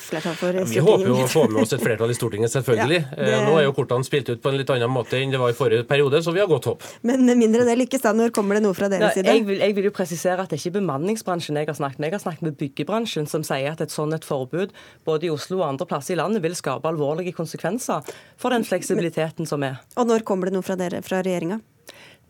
[0.00, 0.74] flertall for i Stortinget?
[0.74, 3.00] Vi håper jo å få med oss et flertall i Stortinget, selvfølgelig.
[3.20, 3.40] Ja, det...
[3.44, 5.56] Nå er jo kortene spilt ut på en litt annen måte enn det var i
[5.56, 6.86] forrige periode, så vi har godt håp.
[7.06, 8.12] Men mindre det lykkes, da.
[8.16, 9.28] Når kommer det noe fra deres side?
[9.28, 12.10] Jeg vil, jeg vil, jo presisere at det er ikke bemanningsbransjen jeg har snakket med.
[12.10, 14.74] Jeg har snakket med byggebransjen, som sier at et sånt et forbud
[15.06, 18.06] både i Oslo og andre plasser i landet vil skape alvorlige konsekvenser
[18.40, 19.80] for den fleksibiliteten som er.
[20.00, 21.60] Og når kommer det noe fra dere, fra regjeringa?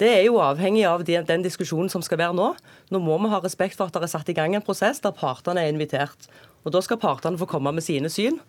[0.00, 2.46] Det er jo avhengig av den diskusjonen som skal være nå.
[2.88, 5.12] Nå må vi ha respekt for at det er satt i gang en prosess der
[5.12, 6.30] partene er invitert.
[6.64, 8.40] Og Da skal partene få komme med sine syn.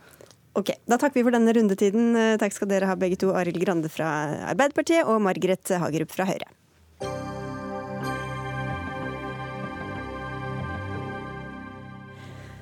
[0.56, 2.16] Ok, Da takker vi for denne rundetiden.
[2.16, 4.08] Eh, takk skal dere ha begge to, Arild Grande fra
[4.52, 6.48] Arbeiderpartiet og Margaret Hagerup fra Høyre.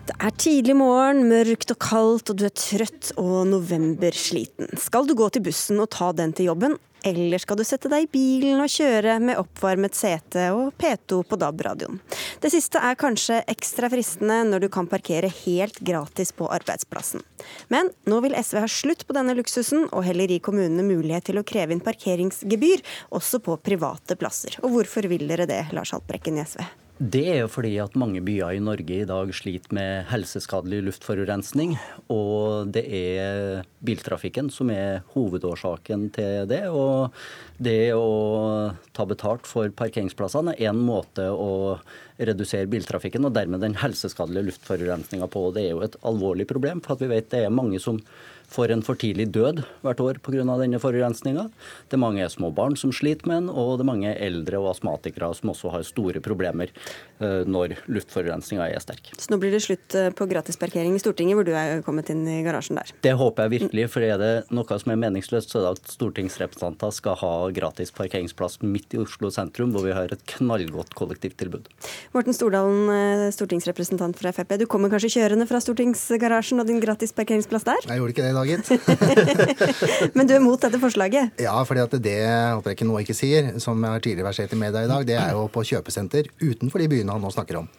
[0.10, 4.74] Det er tidlig morgen, mørkt og kaldt, og du er trøtt og novembersliten.
[4.82, 8.06] Skal du gå til bussen og ta den til jobben, eller skal du sette deg
[8.06, 12.02] i bilen og kjøre med oppvarmet sete og P2 på DAB-radioen?
[12.44, 17.24] Det siste er kanskje ekstra fristende når du kan parkere helt gratis på arbeidsplassen.
[17.72, 21.40] Men nå vil SV ha slutt på denne luksusen, og heller gi kommunene mulighet til
[21.40, 22.84] å kreve inn parkeringsgebyr
[23.16, 24.60] også på private plasser.
[24.64, 26.64] Og hvorfor vil dere det, Lars Haltbrekken i SV?
[27.00, 31.78] Det er jo fordi at mange byer i Norge i dag sliter med helseskadelig luftforurensning.
[32.12, 36.66] Og det er biltrafikken som er hovedårsaken til det.
[36.68, 37.16] Og
[37.56, 41.78] det å ta betalt for parkeringsplassene er en måte å
[42.20, 45.46] redusere biltrafikken og dermed den helseskadelige luftforurensninga på.
[45.56, 48.04] Det er jo et alvorlig problem, for vi vet det er mange som
[48.50, 50.44] får en for tidlig død hvert år pga.
[50.60, 51.50] denne forurensninga.
[51.90, 54.72] Det er mange små barn som sliter med den, og det er mange eldre og
[54.74, 56.72] astmatikere som også har store problemer
[57.20, 59.12] eh, når luftforurensninga er sterk.
[59.18, 62.26] Så nå blir det slutt eh, på gratisparkering i Stortinget, hvor du er kommet inn
[62.28, 62.94] i garasjen der?
[63.06, 65.94] Det håper jeg virkelig, for er det noe som er meningsløst, så er det at
[65.96, 71.70] stortingsrepresentanter skal ha gratis parkeringsplass midt i Oslo sentrum, hvor vi har et knallgodt kollektivtilbud.
[72.16, 74.58] Morten Stordalen, eh, stortingsrepresentant fra Frp.
[74.60, 77.86] Du kommer kanskje kjørende fra stortingsgarasjen og din gratis parkeringsplass der?
[77.86, 81.36] Jeg gjorde ikke det dag dag, Men du er mot dette forslaget?
[81.42, 84.56] Ja, fordi at det håper jeg ikke nå ikke sier, som jeg har tidligere versert
[84.56, 87.62] i media i dag, det er jo på kjøpesenter utenfor de byene han nå snakker
[87.62, 87.70] om.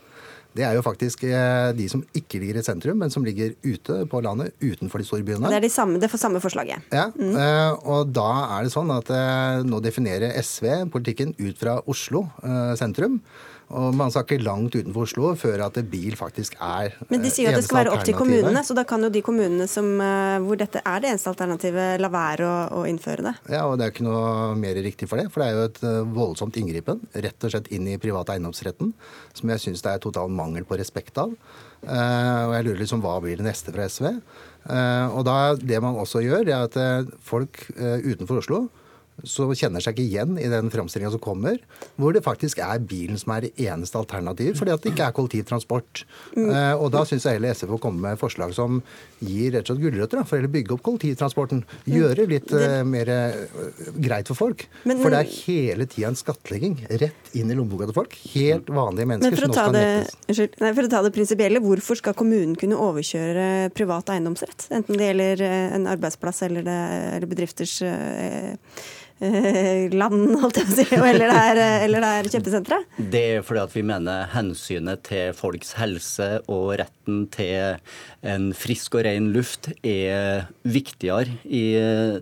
[0.51, 4.01] Det er jo faktisk eh, de som ikke ligger i sentrum, men som ligger ute
[4.11, 5.47] på landet utenfor de store byene.
[5.47, 6.89] Det er de samme, det er for samme forslaget.
[6.91, 7.37] Ja, mm.
[7.87, 12.27] og da er det sånn at eh, nå definerer SV politikken ut fra Oslo
[12.81, 13.21] sentrum.
[13.71, 17.53] Og man skal ikke langt utenfor Oslo før at bil faktisk er Men de sier
[17.53, 20.39] at det skal være opp til kommunene, så da kan jo de kommunene som, eh,
[20.43, 23.35] hvor dette er det eneste alternativet, la være å, å, innføre det?
[23.55, 25.29] Ja, og det er ikke noe mer riktig for det.
[25.31, 28.91] For det er jo et eh, voldsomt inngripen rett og slett inn i private eiendomsretten,
[29.39, 31.35] som jeg syns det er total mangel på respekt av.
[31.81, 34.11] Og jeg lurer liksom hva blir det neste fra SV?
[35.17, 38.59] Og da, det man også gjør, er at folk utenfor Oslo
[39.27, 41.59] så kjenner seg ikke igjen i den framstillinga som kommer,
[42.01, 45.17] hvor det faktisk er bilen som er det eneste alternativet, fordi at det ikke er
[45.17, 46.05] kollektivtransport.
[46.37, 46.49] Mm.
[46.51, 48.81] Uh, og da syns jeg heller SV får komme med forslag som
[49.21, 51.65] gir rett og slett gulrøtter, for å bygge opp kollektivtransporten.
[51.91, 54.67] Gjøre litt uh, mer uh, greit for folk.
[54.89, 58.17] Men, for det er hele tida en skattlegging rett inn i lommeboka til folk.
[58.35, 60.59] Helt vanlige mennesker som nå skal nettes.
[60.61, 64.69] Nei, for å ta det prinsipielle, hvorfor skal kommunen kunne overkjøre privat eiendomsrett?
[64.75, 66.79] Enten det gjelder en arbeidsplass eller, det,
[67.17, 68.55] eller bedrifters eh,
[70.01, 72.79] land, holdt jeg å si, eller det er, eller det er kjempesentre?
[73.13, 77.77] Det er fordi at vi mener hensynet til folks helse og retten til
[78.25, 81.65] en frisk og ren luft er viktigere i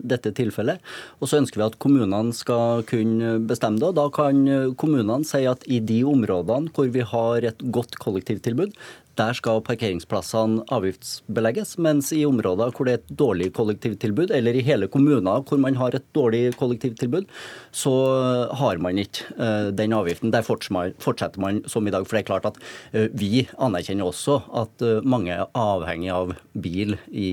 [0.02, 0.82] dette tilfellet.
[1.22, 3.92] Og så ønsker vi at kommunene skal kunne bestemme det.
[3.92, 4.42] og Da kan
[4.78, 8.74] kommunene si at i de områdene hvor vi har et godt kollektivtilbud,
[9.18, 14.64] der skal parkeringsplassene avgiftsbelegges, mens i områder hvor det er et dårlig kollektivtilbud, eller i
[14.66, 17.26] hele kommuner hvor man har et dårlig kollektivtilbud,
[17.74, 17.94] så
[18.60, 20.32] har man ikke uh, den avgiften.
[20.34, 22.06] Der fortsetter man som i dag.
[22.06, 22.60] For det er klart at
[22.94, 27.28] uh, vi anerkjenner også at uh, mange er avhengig av bil i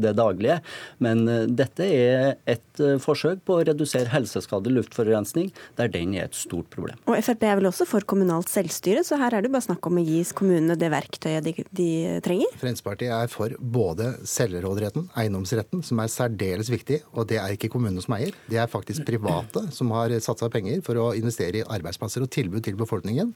[0.00, 0.58] det daglige,
[1.02, 1.24] men
[1.56, 6.96] dette er et forsøk på å redusere helseskadelig luftforurensning, der den er et stort problem.
[7.10, 10.00] Og Frp er vel også for kommunalt selvstyre, så her er det bare snakk om
[10.00, 12.50] å gi kommunene det verktøyet verktøyet de, de trenger?
[12.60, 17.02] Fremskrittspartiet er for både selvråderetten, eiendomsretten, som er særdeles viktig.
[17.12, 18.34] Og det er ikke kommunene som eier.
[18.50, 22.62] Det er faktisk private som har satsa penger for å investere i arbeidsplasser og tilbud
[22.66, 23.32] til befolkningen.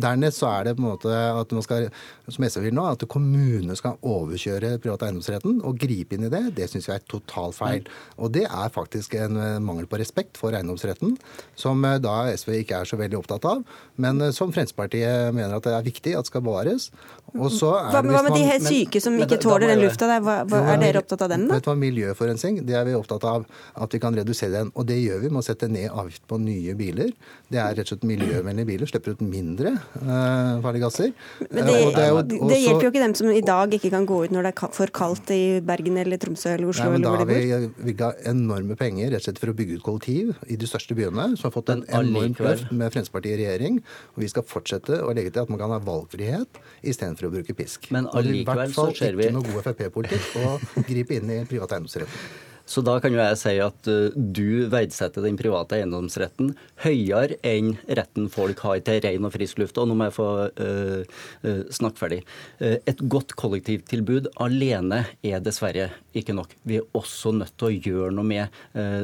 [0.00, 1.88] Dernest så er det på en måte at man skal,
[2.28, 6.44] som SV vil nå, at kommunene skal overkjøre private eiendomsretten og gripe inn i det.
[6.56, 7.86] Det syns vi er totalt feil.
[8.18, 11.16] Og det er faktisk en mangel på respekt for eiendomsretten,
[11.58, 13.62] som eh, da SV ikke er så veldig opptatt av,
[14.00, 16.90] men eh, som Fremskrittspartiet mener at det er viktig at skal bevares.
[17.34, 20.80] Hva, hva, med de helt syke som ikke tåler den lufta der, hva, hva, er
[20.82, 21.58] dere opptatt av dem da?
[21.58, 23.46] Vet du hva, Miljøforurensning det er vi opptatt av
[23.80, 24.72] at vi kan redusere den.
[24.74, 27.12] Og det gjør vi med å sette ned avgift på nye biler.
[27.50, 31.12] Det er rett og slett miljøvennlige biler, slipper ut mindre uh, farlige gasser.
[31.48, 33.92] Men det, uh, det, jo, også, det, hjelper jo ikke dem som i dag ikke
[33.94, 36.88] kan gå ut når det er for kaldt i Bergen eller Tromsø eller Oslo.
[36.88, 39.78] Nei, men eller da har vi bevilga enorme penger rett og slett for å bygge
[39.78, 43.40] ut kollektiv i de største byene, som har fått en enormt løft med Fremskrittspartiet i
[43.42, 43.80] regjering.
[44.14, 47.56] Og vi skal fortsette å legge til at man kan ha valgfrihet istedenfor å bruke
[47.56, 47.90] pisk.
[47.94, 50.54] Men allikevel så ser vi ikke noe god Frp-politikk å
[50.86, 52.14] gripe inn i privat eiendomsrett.
[52.70, 56.52] Så da kan jo jeg si at uh, du verdsetter den private eiendomsretten
[56.84, 59.80] høyere enn retten folk har til ren og frisk luft.
[59.80, 62.20] Og nå må jeg få uh, uh, snakke ferdig.
[62.60, 66.54] et godt kollektivtilbud alene er dessverre ikke nok.
[66.62, 68.60] Vi er også nødt til å gjøre noe med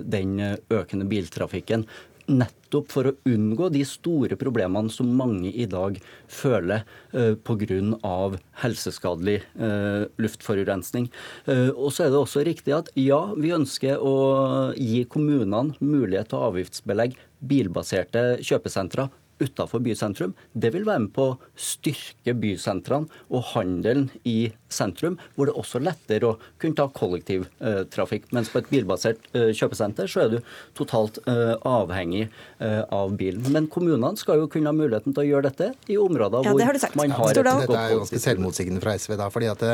[0.07, 0.39] den
[0.73, 1.85] økende biltrafikken
[2.27, 5.99] nettopp for å unngå de store problemene som mange i dag
[6.33, 6.85] føler
[7.15, 8.39] uh, eh, pga.
[8.63, 11.11] helseskadelig uh, luftforurensning.
[11.47, 16.33] Uh, og så er det også riktig at ja, vi ønsker å gi kommunene mulighet
[16.33, 19.11] til å avgiftsbelegge bilbaserte kjøpesentre
[19.43, 20.35] utafor bysentrum.
[20.53, 25.81] Det vil være med på å styrke bysentrene og handelen i sentrum, hvor det også
[25.81, 28.31] er lettere å kunne ta kollektivtrafikk.
[28.37, 30.39] Mens på et bilbasert eh, kjøpesenter så er du
[30.79, 33.47] totalt eh, avhengig eh, av bilen.
[33.53, 36.99] Men kommunene skal jo kunne ha muligheten til å gjøre dette i områder ja, hvor
[36.99, 39.67] man har et godt Dette er jo ganske selvmotsigende fra SV, da, fordi at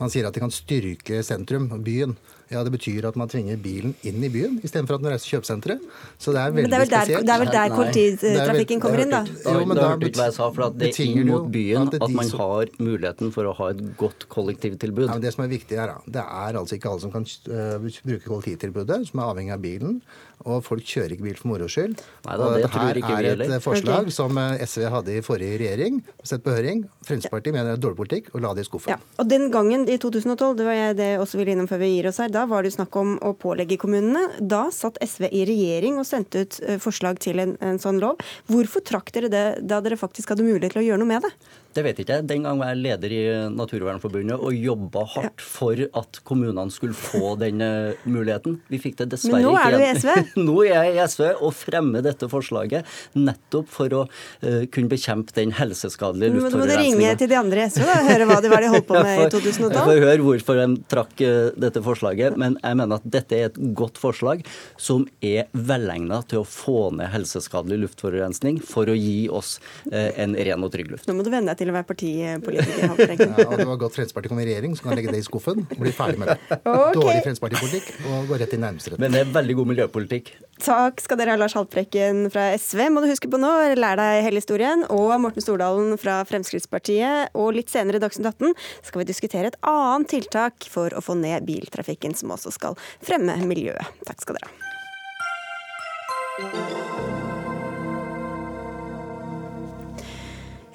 [0.00, 2.16] man sier at de kan styrke sentrum, byen.
[2.50, 5.34] Ja, Det betyr at man tvinger bilen inn i byen istedenfor at den reiser til
[5.36, 5.86] kjøpesenteret.
[6.22, 9.02] Så det er veldig men det er vel der, Det er vel der kollektivtrafikken kommer
[9.02, 9.22] inn, da?
[9.42, 12.14] Jo, men da hørte hva jeg sa, for at det er inn mot byen at
[12.14, 15.08] man har muligheten for å ha et godt kollektivtilbud.
[15.08, 17.26] Ja, men det som er viktig her, da, det er altså ikke alle som kan
[17.50, 19.98] uh, bruke kollektivtilbudet, som er avhengig av bilen.
[20.44, 21.96] Og folk kjører ikke bil for moro skyld.
[22.26, 23.00] Neida, det her
[23.32, 24.14] er et forslag okay.
[24.14, 26.84] som eh, SV hadde i forrige regjering, sett på høring.
[27.08, 28.92] Fremskrittspartiet mener det er dårlig politikk og la det i skuffen.
[28.94, 31.90] Ja, og Den gangen i 2012, det var jeg det også ville innom før vi
[31.94, 34.26] gir oss her, da var det snakk om å pålegge kommunene.
[34.38, 38.20] Da satt SV i regjering og sendte ut eh, forslag til en, en sånn lov.
[38.52, 41.32] Hvorfor trakk dere det da dere faktisk hadde mulighet til å gjøre noe med det?
[41.76, 42.24] Det vet ikke jeg.
[42.30, 47.34] Den gang var jeg leder i Naturvernforbundet og jobba hardt for at kommunene skulle få
[47.40, 48.58] den eh, muligheten.
[48.72, 49.50] Vi fikk det dessverre ikke.
[49.50, 50.12] Men nå er du i SV?
[50.48, 55.34] nå er jeg i SV og fremmer dette forslaget nettopp for å uh, kunne bekjempe
[55.36, 56.56] den helseskadelige luftforurensninga.
[56.56, 58.72] Nå må du ringe til de andre i SV og høre hva de, hva de
[58.72, 59.76] holdt på med i 2012.
[59.76, 61.34] Jeg får høre hvorfor de trakk uh,
[61.66, 64.44] dette forslaget, men jeg mener at dette er et godt forslag
[64.80, 69.58] som er velegna til å få ned helseskadelig luftforurensning for å gi oss
[69.92, 71.10] uh, en ren og trygg luft.
[71.10, 73.24] Nå må du vende deg til til å være partipolitiker.
[73.26, 75.26] ja, og det var godt Fremskrittspartiet kom i regjering, så kan jeg legge det i
[75.26, 76.38] skuffen og bli ferdig med det.
[76.56, 76.96] Okay.
[76.96, 80.30] Dårlig Fremskrittspartipolitikk og gå rett i nærmeste Men det er veldig god miljøpolitikk.
[80.62, 83.52] Takk skal dere ha, Lars Haltbrekken fra SV, må du huske på nå.
[83.76, 84.86] Lær deg hele historien.
[84.92, 87.34] Og Morten Stordalen fra Fremskrittspartiet.
[87.36, 91.18] Og litt senere i Dagsnytt 18 skal vi diskutere et annet tiltak for å få
[91.18, 93.86] ned biltrafikken, som også skal fremme miljøet.
[94.08, 96.85] Takk skal dere ha.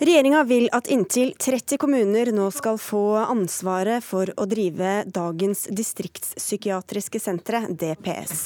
[0.02, 7.22] Regjeringa vil at inntil 30 kommuner nå skal få ansvaret for å drive dagens distriktspsykiatriske
[7.22, 8.40] sentre, DPS.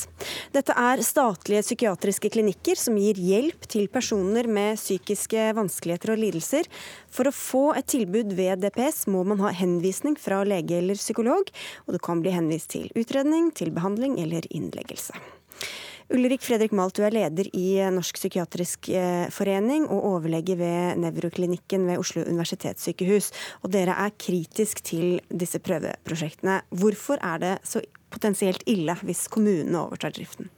[0.51, 6.67] Dette er statlige psykiatriske klinikker som gir hjelp til personer med psykiske vanskeligheter og lidelser.
[7.07, 11.47] For å få et tilbud ved DPS må man ha henvisning fra lege eller psykolog,
[11.87, 15.15] og det kan bli henvist til utredning, til behandling eller innleggelse.
[16.13, 21.87] Ulrik Fredrik Malt, du er leder i Norsk psykiatrisk eh, forening og overlege ved nevroklinikken
[21.89, 23.31] ved Oslo universitetssykehus.
[23.65, 26.59] Og dere er kritisk til disse prøveprosjektene.
[26.77, 27.81] Hvorfor er det så
[28.13, 30.51] potensielt ille hvis kommunene overtar driften?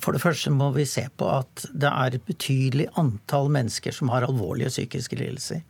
[0.00, 4.12] For det første må vi se på at det er et betydelig antall mennesker som
[4.12, 5.60] har alvorlige psykiske lidelser.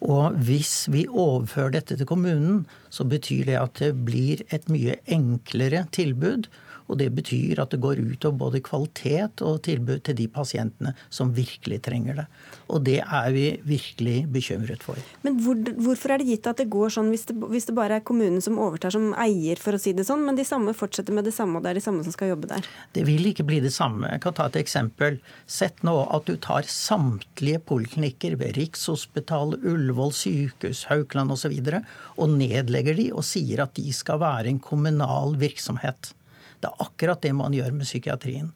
[0.00, 2.62] Og hvis vi overfører dette til kommunen,
[2.94, 6.48] så betyr det at det blir et mye enklere tilbud.
[6.90, 10.94] Og det betyr at det går ut over både kvalitet og tilbud til de pasientene
[11.08, 12.26] som virkelig trenger det.
[12.70, 14.98] Og det er vi virkelig bekymret for.
[15.22, 18.00] Men hvor, hvorfor er det gitt at det går sånn hvis det, hvis det, bare
[18.00, 21.14] er kommunen som overtar som eier, for å si det sånn, men de samme fortsetter
[21.14, 22.68] med det samme, og det er de samme som skal jobbe der?
[22.96, 24.10] Det vil ikke bli det samme.
[24.10, 25.20] Jeg kan ta et eksempel.
[25.50, 31.50] Sett nå at du tar samtlige poliklinikker ved Rikshospitalet, Ullevål sykehus, Haukeland osv.
[31.50, 31.82] Og, så
[32.20, 36.14] og nedlegger de og sier at de skal være en kommunal virksomhet.
[36.60, 38.50] Det er akkurat det man gjør med psykiatrien.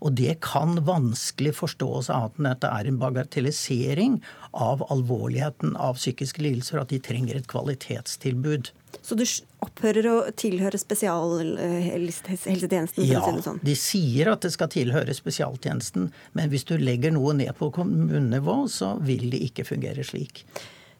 [0.00, 4.12] Og det kan vanskelig forstås annet enn at det er en bagatellisering
[4.56, 8.70] av alvorligheten av psykiske lidelser, at de trenger et kvalitetstilbud.
[9.04, 9.24] Så du
[9.62, 13.04] opphører å tilhøre spesialhelsetjenesten?
[13.06, 13.60] Ja, si sånn.
[13.62, 18.56] de sier at det skal tilhøre spesialtjenesten, men hvis du legger noe ned på kommunenivå,
[18.72, 20.44] så vil det ikke fungere slik.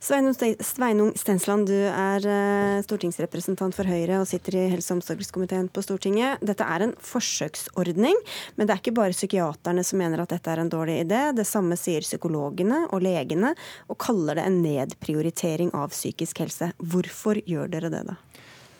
[0.00, 5.82] Sveinung Stensland, du er eh, stortingsrepresentant for Høyre og sitter i helse- og omsorgskomiteen på
[5.84, 6.40] Stortinget.
[6.40, 8.16] Dette er en forsøksordning,
[8.56, 11.20] men det er ikke bare psykiaterne som mener at dette er en dårlig idé.
[11.36, 13.52] Det samme sier psykologene og legene,
[13.92, 16.70] og kaller det en nedprioritering av psykisk helse.
[16.80, 18.16] Hvorfor gjør dere det, da?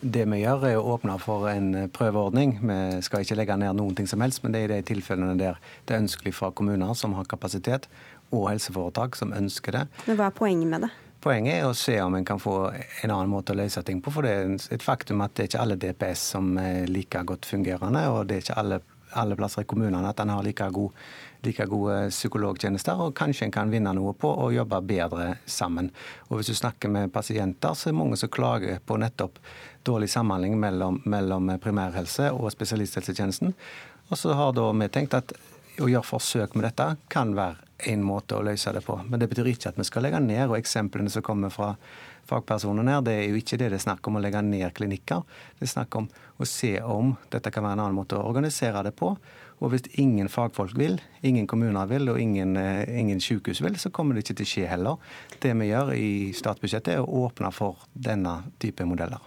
[0.00, 2.56] Det vi gjør, er å åpne for en prøveordning.
[2.64, 5.36] Vi skal ikke legge ned noen ting som helst, men det er i de tilfellene
[5.36, 7.92] der det er ønskelig fra kommuner som har kapasitet,
[8.32, 9.86] og helseforetak som ønsker det.
[10.08, 10.92] Men hva er poenget med det?
[11.20, 14.12] Poenget er å se om en kan få en annen måte å løse ting på.
[14.14, 17.48] For det er et faktum at det er ikke alle DPS som er like godt
[17.50, 18.06] fungerende.
[18.08, 18.78] Og det er ikke alle,
[19.20, 20.96] alle plasser i kommunene at en har like, god,
[21.44, 23.04] like gode psykologtjenester.
[23.04, 25.92] Og kanskje en kan vinne noe på å jobbe bedre sammen.
[26.30, 29.36] Og hvis du snakker med pasienter, så er det mange som klager på nettopp
[29.84, 33.52] dårlig samhandling mellom, mellom primærhelse og spesialisthelsetjenesten.
[34.08, 35.36] Og så har da vi tenkt at
[35.80, 38.96] å gjøre forsøk med dette kan være en måte å løse det på.
[39.08, 40.46] Men det betyr ikke at vi skal legge ned.
[40.48, 41.74] Og eksemplene som kommer fra
[42.30, 45.22] fagpersonene her, det er jo ikke det det er snakk om å legge ned klinikker.
[45.58, 46.08] Det er snakk om
[46.40, 49.14] å se om dette kan være en annen måte å organisere det på.
[49.60, 53.92] Og hvis ingen fagfolk vil, ingen kommuner vil og ingen, eh, ingen sykehus vil, så
[53.92, 55.10] kommer det ikke til å skje heller.
[55.40, 59.20] Det vi gjør i statsbudsjettet, er å åpne for denne type modeller.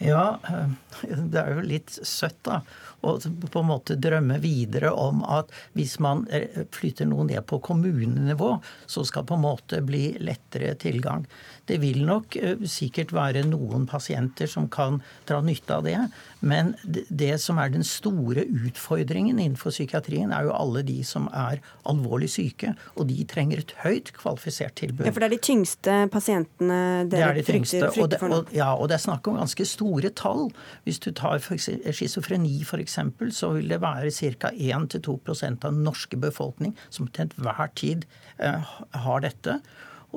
[0.00, 0.68] Ja, eh,
[1.32, 2.60] det er jo litt søtt, da
[3.00, 7.60] og på en måte drømme videre om at hvis man eh, flytter noe ned på
[7.64, 8.52] kommunenivå,
[8.86, 11.26] så skal på en måte bli lettere tilgang.
[11.68, 15.96] Det vil nok eh, sikkert være noen pasienter som kan dra nytte av det.
[16.40, 21.62] Men det som er den store utfordringen innenfor psykiatrien, er jo alle de som er
[21.88, 22.74] alvorlig syke.
[22.96, 25.06] Og de trenger et høyt kvalifisert tilbud.
[25.06, 28.42] Ja, For det er de tyngste pasientene dere de tyngste, frykter, frykter for nå?
[28.42, 30.48] Og, ja, og det er snakk om ganske store tall.
[30.84, 33.36] Hvis du tar schizofreni f.eks f.eks.
[33.36, 34.50] så vil det være ca.
[34.50, 35.18] 1-2
[35.50, 38.06] av den norske befolkning som til enhver tid
[38.38, 39.60] eh, har dette.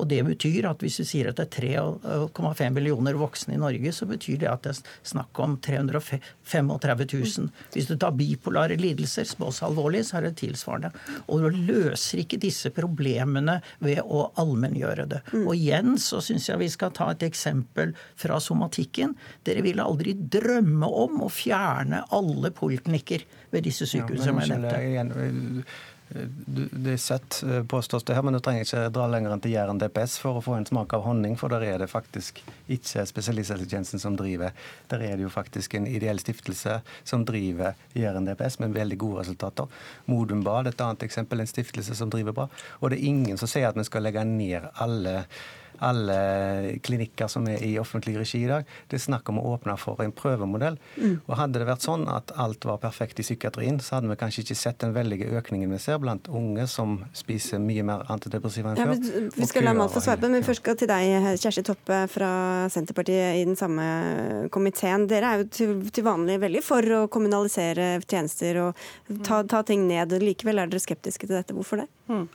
[0.00, 3.92] Og det betyr at hvis du sier at det er 3,5 millioner voksne i Norge,
[3.94, 7.50] så betyr det at det er snakk om 335 000.
[7.74, 10.90] Hvis du tar bipolare lidelser, er alvorlige, så er det tilsvarende.
[11.28, 15.22] Og du løser ikke disse problemene ved å allmenngjøre det.
[15.32, 15.46] Mm.
[15.46, 19.14] Og igjen så syns jeg vi skal ta et eksempel fra somatikken.
[19.46, 25.66] Dere ville aldri drømme om å fjerne alle poliklinikker ved disse sykehusene ja, jeg nevnte.
[26.08, 29.54] Det er søtt, eh, påstås det her, men du trenger ikke dra lenger enn til
[29.54, 33.06] Jæren DPS for å få en smak av honning, for der er det faktisk ikke
[33.08, 34.52] spesialisthelsetjenesten som driver.
[34.92, 39.24] Der er det jo faktisk en ideell stiftelse som driver Jæren DPS med veldig gode
[39.24, 39.66] resultater.
[40.06, 42.48] Modum Bad, et annet eksempel, en stiftelse som driver bra.
[42.80, 45.24] Og det er ingen som sier at vi skal legge ned alle
[45.84, 48.68] alle klinikker som er i offentlig regi i dag.
[48.88, 50.78] Det er snakk om å åpne for en prøvemodell.
[50.96, 51.18] Mm.
[51.26, 54.44] Og Hadde det vært sånn at alt var perfekt i psykiatrien, så hadde vi kanskje
[54.44, 58.80] ikke sett den veldige økningen vi ser blant unge som spiser mye mer antidepressiva enn
[58.80, 59.30] ja, før.
[59.36, 62.30] Vi skal la Malte svare på, men først skal til deg, Kjersti Toppe fra
[62.72, 65.08] Senterpartiet i den samme komiteen.
[65.10, 68.84] Dere er jo til, til vanlig veldig for å kommunalisere tjenester og
[69.26, 70.14] ta, ta ting ned.
[70.22, 71.56] Likevel er dere skeptiske til dette.
[71.56, 71.88] Hvorfor det?
[72.08, 72.28] Mm.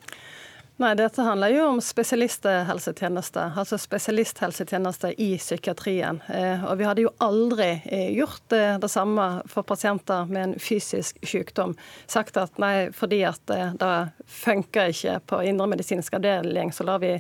[0.79, 6.21] Nei, dette handler jo om spesialisthelsetjenester, altså spesialisthelsetjenester i psykiatrien.
[6.31, 10.55] Eh, og vi hadde jo aldri eh, gjort eh, det samme for pasienter med en
[10.55, 11.75] fysisk sykdom.
[12.07, 13.91] Sagt at nei, fordi at det
[14.23, 17.17] funker ikke på indremedisinsk avdeling, så lar vi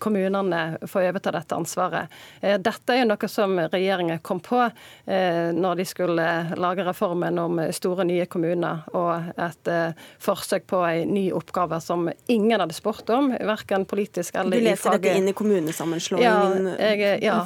[0.00, 2.14] kommunene får overta dette ansvaret.
[2.40, 4.60] Dette er jo noe som regjeringen kom på
[5.06, 6.26] når de skulle
[6.56, 9.72] lage reformen om store, nye kommuner, og et
[10.24, 14.64] forsøk på en ny oppgave som ingen hadde spurt om, verken politisk eller i faget.
[14.64, 16.72] Du leser dette inn i kommunesammenslåingen?
[16.72, 17.42] Ja, jeg, ja.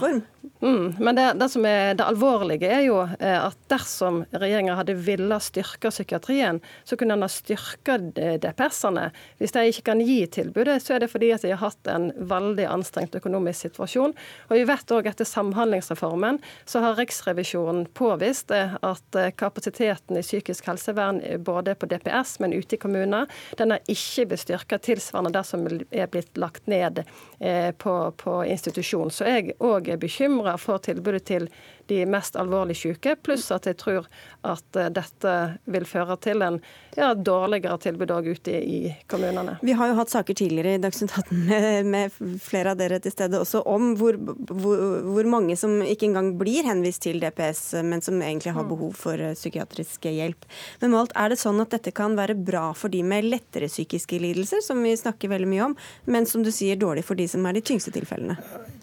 [0.62, 4.94] Mm, men det, det, som er det alvorlige er jo eh, at dersom regjeringa hadde
[4.94, 7.96] villet styrke psykiatrien, så kunne en ha styrka
[8.42, 9.08] DPS-ene.
[9.38, 12.08] Hvis de ikke kan gi tilbudet, så er det fordi at de har hatt en
[12.30, 14.14] veldig anstrengt økonomisk situasjon.
[14.48, 20.24] Og vi vet òg etter Samhandlingsreformen så har Riksrevisjonen påvist eh, at eh, kapasiteten i
[20.26, 25.34] psykisk helsevern både på DPS, men ute i kommuner, den har ikke blitt styrka tilsvarende
[25.34, 27.02] det som er blitt lagt ned
[27.78, 29.10] på, på institusjon.
[29.10, 31.48] Så jeg òg er bekymra bekymra for tilbudet til
[31.90, 34.08] de mest alvorlig syke, pluss at jeg tror
[34.46, 35.34] at eh, dette
[35.70, 36.58] vil føre til en
[36.96, 38.78] ja, dårligere tilbud òg ute i
[39.10, 39.56] kommunene.
[39.62, 43.14] Vi har jo hatt saker tidligere i Dagsnytt 18 med, med, flere av dere til
[43.14, 44.18] stede også om hvor,
[44.50, 48.72] hvor, hvor, mange som ikke engang blir henvist til DPS, men som egentlig har mm.
[48.74, 50.46] behov for eh, psykiatrisk hjelp.
[50.82, 54.20] Men Malt, er det sånn at dette kan være bra for de med lettere psykiske
[54.22, 55.76] lidelser, som vi snakker veldig mye om,
[56.10, 58.36] men som du sier dårlig for de som er de tyngste tilfellene?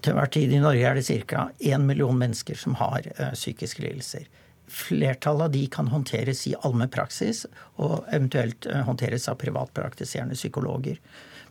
[0.04, 1.50] Til hver tid i Norge er det ca.
[1.60, 4.28] én million mennesker som har uh, psykiske lidelser.
[4.70, 7.46] Flertallet av de kan håndteres i allmennpraksis,
[7.82, 11.00] og eventuelt uh, håndteres av privatpraktiserende psykologer.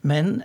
[0.07, 0.43] Men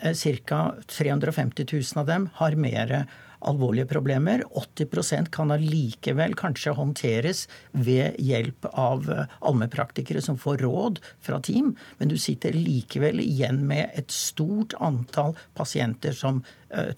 [0.48, 0.74] ca.
[0.90, 3.06] 350 000 av dem har mer
[3.44, 4.42] alvorlige problemer.
[4.56, 9.06] 80% kan allikevel kanskje håndteres ved hjelp av
[9.40, 15.36] allmennpraktikere som får råd fra team, men du sitter likevel igjen med et stort antall
[15.54, 16.42] pasienter som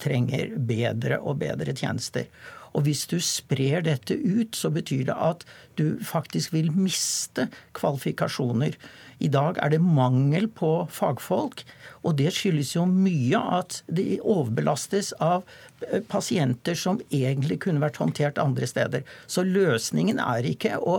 [0.00, 2.30] trenger bedre og bedre tjenester.
[2.76, 5.46] Og hvis du sprer dette ut, så betyr det at
[5.80, 8.76] du faktisk vil miste kvalifikasjoner.
[9.18, 11.62] I dag er det mangel på fagfolk,
[12.04, 15.46] og det skyldes jo mye at de overbelastes av
[15.86, 19.06] eh, pasienter som egentlig kunne vært håndtert andre steder.
[19.26, 20.98] Så løsningen er ikke å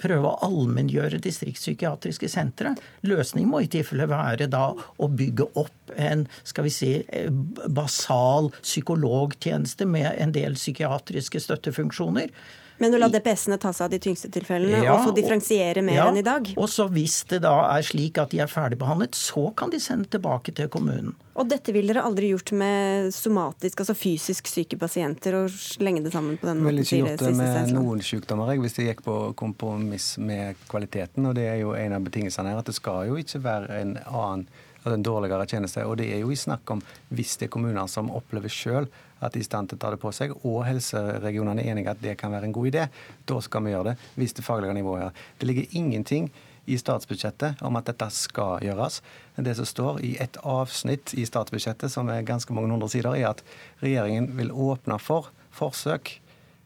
[0.00, 2.72] prøve å allmenngjøre distriktspsykiatriske sentre.
[3.04, 7.28] Løsningen må i tilfelle være da å bygge opp en skal vi si, eh,
[7.68, 12.32] basal psykologtjeneste med en del psykiatriske støttefunksjoner.
[12.80, 15.98] Men å la DPS-ene ta seg av de tyngste tilfellene ja, og få differensiere mer
[15.98, 16.46] ja, enn i dag?
[16.56, 20.08] Og så hvis det da er slik at de er ferdigbehandlet, så kan de sende
[20.08, 21.12] tilbake til kommunen.
[21.40, 26.14] Og dette ville dere aldri gjort med somatisk, altså fysisk syke pasienter, og slenge det
[26.14, 26.70] sammen på den måten?
[26.70, 31.28] Ville ikke gjort det med noen sykdommer, jeg, hvis det gikk på kompromiss med kvaliteten.
[31.28, 33.94] Og det er jo en av betingelsene her, at det skal jo ikke være en
[34.08, 34.48] annen
[34.84, 35.84] en dårligere tjeneste.
[35.86, 38.88] Og det er jo i snakk om hvis det er kommuner som opplever sjøl
[39.20, 41.92] at de er i stand til å ta det på seg, og helseregionene er enige
[41.92, 42.86] at det kan være en god idé,
[43.28, 44.06] da skal vi gjøre det.
[44.16, 46.30] Hvis det faglige nivået er Det ligger ingenting
[46.64, 49.00] i statsbudsjettet om at dette skal gjøres.
[49.36, 53.30] Det som står i et avsnitt i statsbudsjettet, som er ganske mange hundre sider, er
[53.34, 53.44] at
[53.82, 56.20] regjeringen vil åpne for forsøk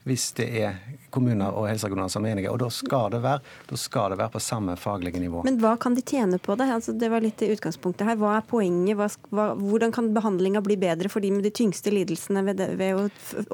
[0.05, 0.77] hvis det er
[1.15, 2.51] kommuner og helseregioner som er enige.
[2.53, 3.41] Og da skal, det være,
[3.79, 5.45] skal det være på samme faglige nivå.
[5.47, 6.67] Men hva kan de tjene på det?
[6.75, 8.19] Altså, det var litt i utgangspunktet her.
[8.21, 8.99] Hva er poenget?
[8.99, 12.69] Hva, hva, hvordan kan behandlinga bli bedre for de med de tyngste lidelsene ved, det,
[12.81, 13.07] ved å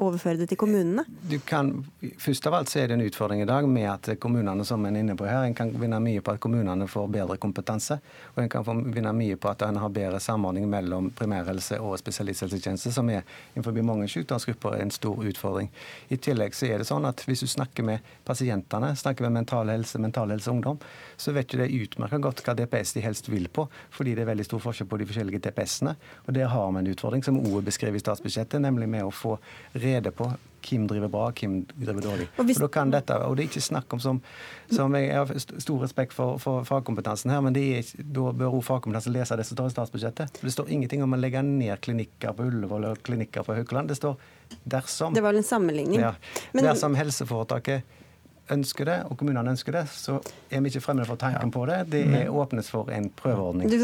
[0.06, 1.04] overføre det til kommunene?
[1.30, 1.72] Du kan,
[2.20, 4.96] først av alt så er det en utfordring i dag med at kommunene, som en
[4.96, 8.00] er inne på her, en kan vinne mye på at kommunene får bedre kompetanse.
[8.34, 11.98] Og en kan få vinne mye på at en har bedre samordning mellom primærhelse og
[12.00, 13.22] spesialisthelsetjeneste, som er
[13.54, 15.70] innenfor mange sykdomsgrupper en stor utfordring.
[16.10, 19.40] I tillegg tillegg så er det sånn at hvis du snakker med pasientene, snakker med
[19.40, 20.78] Mental Helse, Mental Helse Ungdom,
[21.20, 24.30] så vet du det utmerka godt hva DPS de helst vil på, fordi det er
[24.32, 25.96] veldig stor forskjell på de forskjellige DPS-ene.
[26.26, 29.36] Og der har vi en utfordring, som OE beskriver i statsbudsjettet, nemlig med å få
[29.74, 30.30] rede på
[30.64, 32.26] hvem driver bra, hvem driver dårlig.
[32.36, 32.60] Og, hvis...
[32.60, 34.20] og, dette, og det er ikke snakk om som,
[34.70, 39.14] som Jeg har stor respekt for, for fagkompetansen her, men er, da bør også fagkompetansen
[39.16, 40.40] lese det som står i statsbudsjettet.
[40.40, 43.92] For Det står ingenting om å legge ned klinikker på Ullevål og klinikker på Haukeland.
[43.92, 44.18] Det står
[44.64, 46.02] dersom Det var vel en sammenligning.
[46.02, 46.14] Ja,
[46.56, 47.98] dersom helseforetaket
[48.54, 50.18] ønsker det, og kommunene ønsker det, så
[50.50, 51.78] er vi ikke fremmede for tanken på det.
[51.92, 53.70] Det er åpnes for en prøveordning.
[53.70, 53.76] Du,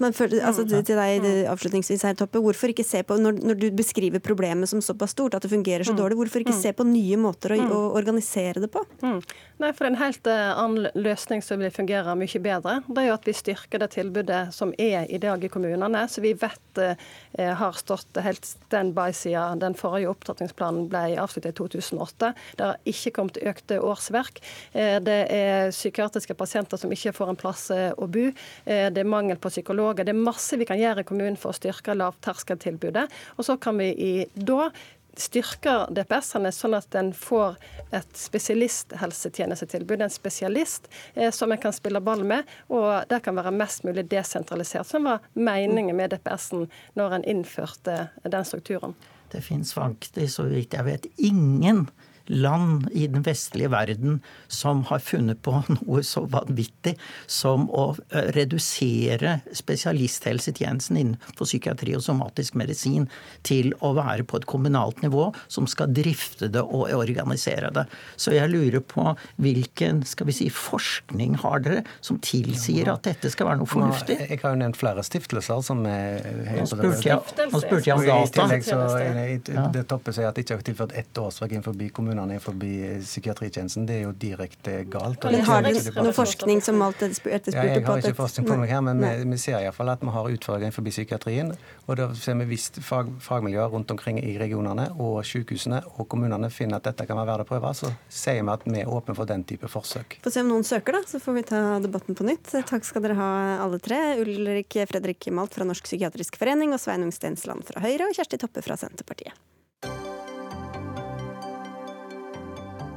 [0.00, 3.68] men for, altså, til deg avslutningsvis her, Toppe, hvorfor ikke se på, når, når, du
[3.76, 6.00] beskriver problemet som såpass stort, at det fungerer så mm.
[6.00, 6.62] dårlig, hvorfor ikke mm.
[6.62, 7.74] se på nye måter å, mm.
[7.76, 8.84] å organisere det på?
[9.04, 9.20] Mm.
[9.62, 13.16] Nei, for En helt uh, annen løsning som vil fungere mye bedre, det er jo
[13.16, 16.94] at vi styrker det tilbudet som er i dag i kommunene, så vi vet uh,
[17.36, 22.32] har stått helt stand-by siden den forrige opptrappingsplanen ble avsluttet i 2008.
[22.58, 24.40] Det har ikke kommet økte års årsverk.
[24.72, 28.30] Eh, det er psykiatriske pasienter som ikke får en plass eh, å bo.
[28.64, 30.08] Eh, det er mangel på psykologer.
[30.08, 33.06] Det er masse vi kan gjøre i kommunen for å styrke lavterskeltilbudet.
[33.36, 34.70] Og så kan vi i da
[35.18, 37.56] styrker DPS-ene sånn at en får
[37.96, 43.52] et spesialisthelsetjenestetilbud, en spesialist eh, som en kan spille ball med, og det kan være
[43.54, 48.96] mest mulig desentralisert, som var meningen med DPS-en når en innførte den strukturen.
[49.30, 51.88] Det fins faktisk, så vidt jeg vet, ingen
[52.26, 56.96] land i den vestlige verden som har funnet på noe så vanvittig
[57.30, 63.08] som å eh, redusere spesialisthelsetjenesten innenfor psykiatri og somatisk medisin
[63.46, 67.86] til å være på et kommunalt nivå som skal drifte det og organisere det.
[68.20, 69.06] Så jeg lurer på
[69.40, 74.18] hvilken skal vi si, forskning har dere som tilsier at dette skal være noe fornuftig?
[74.30, 76.22] Jeg har jo nevnt flere stiftelser som er
[76.60, 78.20] Nå spurte jeg, om data.
[78.20, 81.76] I tillegg så det Toppe sier at det ikke har tilført ett årsverk innenfor
[82.10, 82.56] kommunene innenfor
[83.04, 83.86] psykiatritjenesten.
[83.86, 85.24] Det er jo direkte galt.
[85.24, 88.72] Men har ikke noe forskning som alt etterspurte Ja, jeg har ikke forskning på meg
[88.72, 91.52] her, men vi, vi ser iallfall at vi har utfordringer forbi psykiatrien.
[91.86, 96.50] Og da ser vi visst fag, fagmiljøer rundt omkring i regionene og sykehusene og kommunene
[96.52, 99.16] finner at dette kan være verdt å prøve, så sier vi at vi er åpne
[99.18, 100.18] for den type forsøk.
[100.24, 102.50] Få se om noen søker, da, så får vi ta debatten på nytt.
[102.70, 103.30] Takk skal dere ha
[103.66, 104.00] alle tre.
[104.20, 108.64] Ulrik Fredrik Malt fra Norsk psykiatrisk forening og Sveinung Stensland fra Høyre og Kjersti Toppe
[108.64, 109.36] fra Senterpartiet.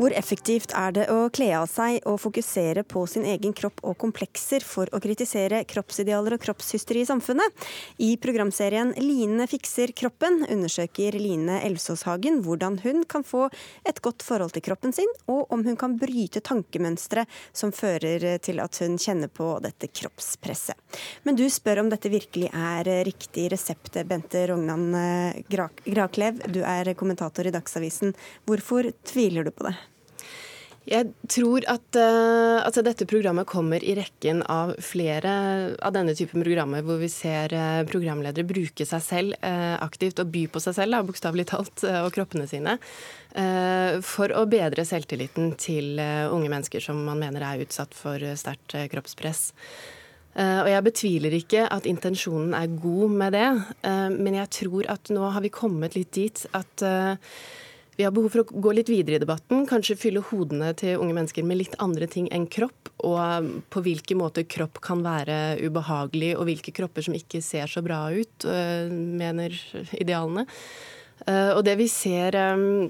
[0.00, 3.98] Hvor effektivt er det å kle av seg og fokusere på sin egen kropp og
[4.00, 7.66] komplekser for å kritisere kroppsidealer og kroppshysteri i samfunnet?
[8.00, 13.50] I programserien Line fikser kroppen undersøker Line Elvsåshagen hvordan hun kan få
[13.84, 18.64] et godt forhold til kroppen sin, og om hun kan bryte tankemønstre som fører til
[18.64, 20.80] at hun kjenner på dette kroppspresset.
[21.28, 26.40] Men du spør om dette virkelig er riktig resept, Bente Rognan eh, Graklev.
[26.48, 28.16] Du er kommentator i Dagsavisen.
[28.48, 29.76] Hvorfor tviler du på det?
[30.88, 35.32] Jeg tror at uh, altså dette programmet kommer i rekken av flere
[35.76, 40.32] av denne typen programmer hvor vi ser uh, programledere bruke seg selv uh, aktivt og
[40.32, 42.78] by på seg selv, bokstavelig talt, og kroppene sine,
[44.04, 49.42] for å bedre selvtilliten til unge mennesker som man mener er utsatt for sterkt kroppspress.
[50.34, 53.46] Og jeg betviler ikke at intensjonen er god med det,
[54.16, 56.86] men jeg tror at nå har vi kommet litt dit at
[58.00, 61.12] vi har behov for å gå litt videre i debatten, kanskje fylle hodene til unge
[61.18, 66.30] mennesker med litt andre ting enn kropp, og på hvilke måter kropp kan være ubehagelig,
[66.38, 69.52] og hvilke kropper som ikke ser så bra ut, øh, mener
[70.00, 70.46] idealene.
[71.26, 72.88] Eh, Og det vi ser eh,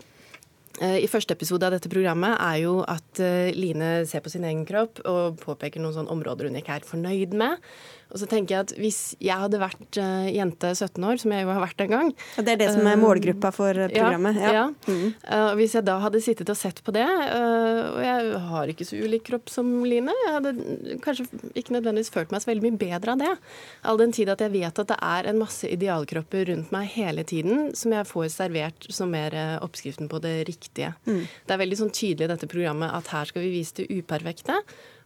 [0.79, 4.47] eh, i første episode av dette programmet, er jo at eh, Line ser på sin
[4.47, 7.59] egen kropp og påpeker noen sånne områder hun ikke er fornøyd med.
[8.11, 11.47] Og så tenker jeg at hvis jeg hadde vært uh, jente 17 år, som jeg
[11.47, 14.41] jo har vært en gang Og det er det som er eh, målgruppa for programmet?
[14.41, 14.53] Ja.
[14.57, 14.65] ja.
[14.89, 15.15] Mm.
[15.25, 18.89] Uh, hvis jeg da hadde sittet og sett på det, uh, og jeg har ikke
[18.89, 20.55] så ulik kropp som Line, jeg hadde
[21.05, 21.27] kanskje
[21.59, 23.33] ikke nødvendigvis følt meg så veldig mye bedre av det.
[23.89, 27.25] All den tid at jeg vet at det er en masse idealkropper rundt meg hele
[27.27, 30.95] tiden som jeg får servert som mer eh, oppskriften på det riktige.
[31.07, 31.25] Mm.
[31.47, 34.61] Det er veldig sånn tydelig i dette programmet at her skal vi vise det uperfekte.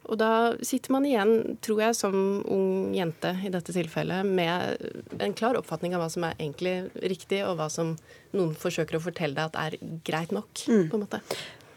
[0.04, 0.30] Og da
[0.64, 2.14] sitter man igjen, tror jeg, som
[2.52, 7.40] ung jente i dette tilfellet, med en klar oppfatning av hva som er egentlig riktig,
[7.46, 7.94] og hva som
[8.36, 10.66] noen forsøker å fortelle deg at er greit nok.
[10.68, 10.88] Mm.
[10.90, 11.22] på en måte.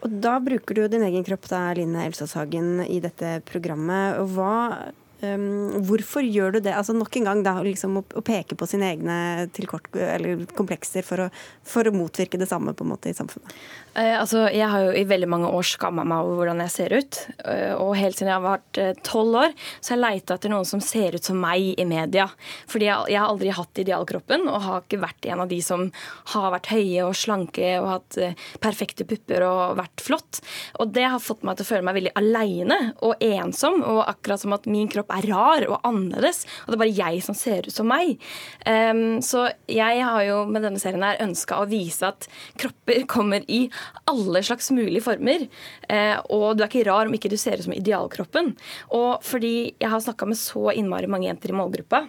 [0.04, 4.20] Og da bruker du din egen kropp, da, Line Elvsåshagen, i dette programmet.
[4.20, 4.92] Og hva,
[5.22, 6.74] um, hvorfor gjør du det?
[6.76, 9.18] Altså Nok en gang da, liksom å, å peke på sine egne
[9.56, 11.28] tilkort, eller komplekser for å,
[11.66, 13.54] for å motvirke det samme på en måte i samfunnet.
[13.98, 16.94] Eh, altså, jeg har jo i veldig mange år skamma meg over hvordan jeg ser
[16.94, 17.20] ut.
[17.44, 20.52] Eh, og helt siden jeg har vært eh, tolv år, så har jeg leita etter
[20.52, 22.28] noen som ser ut som meg i media.
[22.70, 25.88] Fordi jeg, jeg har aldri hatt idealkroppen, og har ikke vært en av de som
[26.34, 30.42] har vært høye og slanke og hatt eh, perfekte pupper og vært flott.
[30.78, 34.44] Og det har fått meg til å føle meg veldig aleine og ensom, og akkurat
[34.44, 37.68] som at min kropp er rar og annerledes, og det er bare jeg som ser
[37.68, 38.16] ut som meg.
[38.64, 42.28] Um, så jeg har jo med denne serien her ønska å vise at
[42.60, 43.64] kropper kommer i
[44.10, 45.46] alle slags mulige former.
[45.88, 48.54] Uh, og du er ikke rar om ikke du ser ut som idealkroppen.
[48.96, 52.04] Og fordi jeg har snakka med så innmari mange jenter i målgruppa,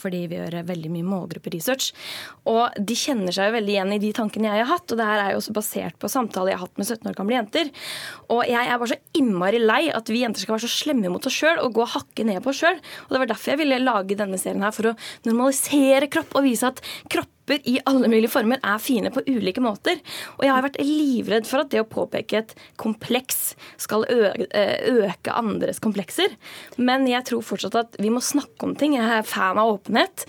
[0.00, 1.90] fordi vi gjør veldig mye målgrupperesearch.
[2.50, 4.86] Og de kjenner seg jo veldig igjen i de tankene jeg har hatt.
[4.90, 7.18] Og det her er jo også basert på samtaler jeg har hatt med 17 år
[7.18, 7.72] gamle jenter.
[8.30, 11.26] Og jeg er bare så innmari lei at vi jenter skal være så slemme mot
[11.26, 12.80] oss sjøl og gå og hakke ned på oss sjøl.
[13.08, 14.96] Og det var derfor jeg ville lage denne serien her, for å
[15.28, 19.60] normalisere kropp og vise at kropper kropper i alle mulige former er fine på ulike
[19.60, 20.00] måter.
[20.38, 24.46] Og jeg har vært livredd for at det å påpeke et kompleks skal øke,
[24.88, 26.28] øke andres komplekser.
[26.76, 28.96] Men jeg tror fortsatt at vi må snakke om ting.
[28.96, 30.26] Jeg er fan av åpenhet,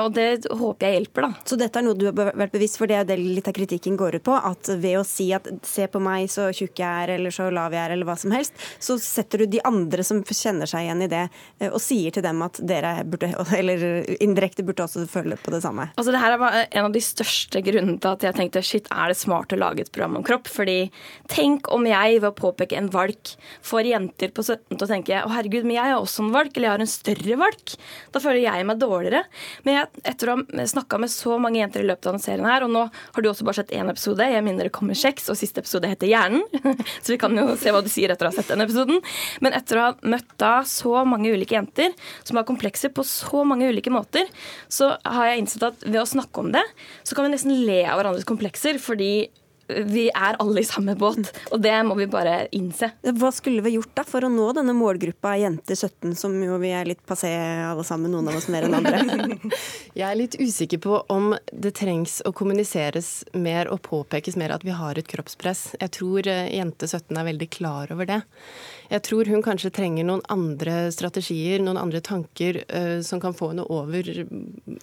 [0.00, 1.32] og det håper jeg hjelper, da.
[1.44, 3.96] Så dette er noe du har vært bevisst for, det er det litt av kritikken
[3.98, 4.36] går ut på?
[4.36, 7.74] At ved å si at se på meg, så tjukk jeg er, eller så lav
[7.74, 11.04] jeg er, eller hva som helst, så setter du de andre som kjenner seg igjen
[11.06, 11.24] i det,
[11.70, 13.86] og sier til dem at dere burde, eller
[14.18, 15.88] indirekte burde også føle på det samme?
[15.96, 19.12] Altså, det her er en av de største grunnene til at jeg tenkte shit, er
[19.12, 20.48] det smart å lage et program om kropp?
[20.50, 20.90] Fordi
[21.30, 23.34] tenk om jeg ved å påpeke en valk
[23.66, 26.54] får jenter på 17 til å tenke å herregud, men jeg har også en valk,
[26.56, 27.74] eller jeg har en større valk.
[28.14, 29.24] Da føler jeg meg dårligere.
[29.66, 32.48] Men jeg, etter å ha snakka med så mange jenter i løpet av denne serien
[32.48, 35.28] her, og nå har du også bare sett én episode, jeg minner det kommer kjeks,
[35.32, 36.44] og siste episode heter Hjernen,
[37.02, 39.02] så vi kan jo se hva du sier etter å ha sett den episoden.
[39.44, 43.44] Men etter å ha møtt da så mange ulike jenter som har komplekser på så
[43.48, 44.28] mange ulike måter,
[44.72, 46.64] så har jeg innsett at ved å snakke om det,
[47.02, 49.28] så kan vi nesten le av hverandres komplekser, fordi
[49.68, 52.90] vi er alle i samme båt, og det må vi bare innse.
[53.04, 56.72] Hva skulle vi gjort da for å nå denne målgruppa jenter 17, som jo vi
[56.72, 57.30] er litt passé
[57.66, 59.02] alle sammen, noen av oss mer enn andre?
[59.98, 64.64] Jeg er litt usikker på om det trengs å kommuniseres mer og påpekes mer at
[64.64, 65.74] vi har et kroppspress.
[65.82, 68.22] Jeg tror eh, jente 17 er veldig klar over det.
[68.88, 73.50] Jeg tror hun kanskje trenger noen andre strategier, noen andre tanker uh, som kan få
[73.52, 74.06] henne over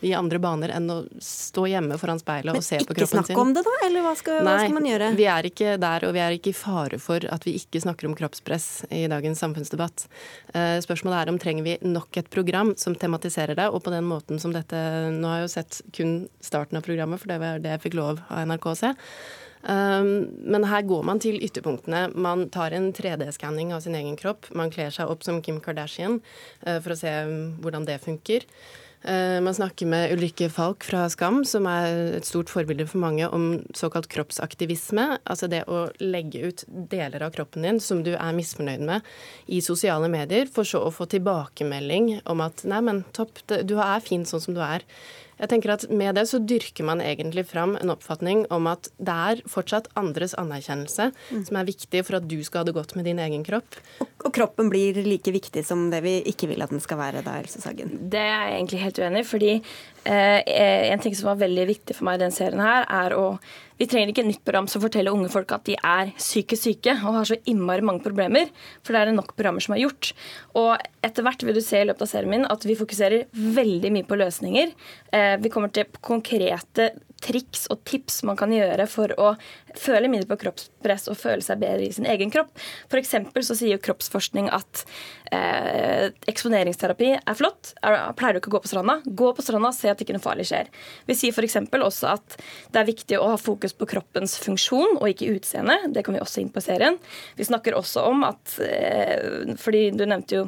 [0.06, 3.18] i andre baner enn å stå hjemme foran speilet og se på kroppen sin.
[3.18, 3.76] Men ikke snakk om det, da?
[3.88, 5.12] Eller hva skal, Nei, hva skal man gjøre?
[5.18, 8.10] Vi er ikke der, og vi er ikke i fare for at vi ikke snakker
[8.10, 10.06] om kroppspress i dagens samfunnsdebatt.
[10.53, 14.06] Uh, spørsmålet er om trenger vi nok et program som tematiserer det, og på den
[14.06, 14.78] måten som dette
[15.16, 17.97] Nå har jeg jo sett kun starten av programmet, for det var det jeg fikk
[17.97, 18.93] lov av NRK å se.
[19.66, 22.07] Um, men her går man til ytterpunktene.
[22.13, 24.51] Man tar en 3D-skanning av sin egen kropp.
[24.53, 26.20] Man kler seg opp som Kim Kardashian
[26.68, 28.45] uh, for å se um, hvordan det funker.
[29.05, 33.26] Uh, man snakker med Ulrikke Falk fra Skam, som er et stort forbilde for mange,
[33.26, 35.07] om såkalt kroppsaktivisme.
[35.26, 39.05] Altså det å legge ut deler av kroppen din som du er misfornøyd med
[39.49, 44.01] i sosiale medier, for så å få tilbakemelding om at nei, men topp, du er
[44.05, 44.86] fin sånn som du er.
[45.39, 49.15] Jeg tenker at Med det så dyrker man egentlig fram en oppfatning om at det
[49.15, 51.43] er fortsatt andres anerkjennelse mm.
[51.47, 53.77] som er viktig for at du skal ha det godt med din egen kropp.
[53.99, 57.23] Og, og, kroppen blir like viktig som det vi ikke vil at den skal være
[57.25, 57.93] da, Else Sagen?
[58.11, 59.29] Det er jeg egentlig helt uenig i.
[59.29, 63.17] fordi eh, en ting som var veldig viktig for meg i den serien her, er
[63.17, 63.27] å
[63.80, 66.95] vi trenger ikke et nytt program som forteller unge folk at de er psykisk syke
[67.01, 68.51] og har så innmari mange problemer,
[68.84, 70.13] for det er det nok programmer som har gjort.
[70.55, 70.71] Og
[71.05, 74.07] etter hvert vil du se i løpet av serien min at vi fokuserer veldig mye
[74.07, 74.71] på løsninger.
[75.15, 76.93] Eh, vi kommer til konkrete
[77.26, 79.34] triks og tips man kan gjøre for å
[79.76, 82.51] føle mindre på kroppspress og føle seg bedre i sin egen kropp.
[82.91, 83.15] F.eks.
[83.47, 84.84] så sier jo kroppsforskning at
[85.36, 87.73] eh, eksponeringsterapi er flott.
[87.82, 88.99] Er, pleier du ikke å gå på stranda?
[89.05, 90.71] Gå på stranda, og se at ikke noe farlig skjer.
[91.09, 91.59] Vi sier f.eks.
[91.76, 92.38] også at
[92.73, 95.80] det er viktig å ha fokus på kroppens funksjon og ikke utseende.
[95.95, 96.99] Det kan vi også inn på serien.
[97.39, 100.45] Vi snakker også om at eh, Fordi du nevnte jo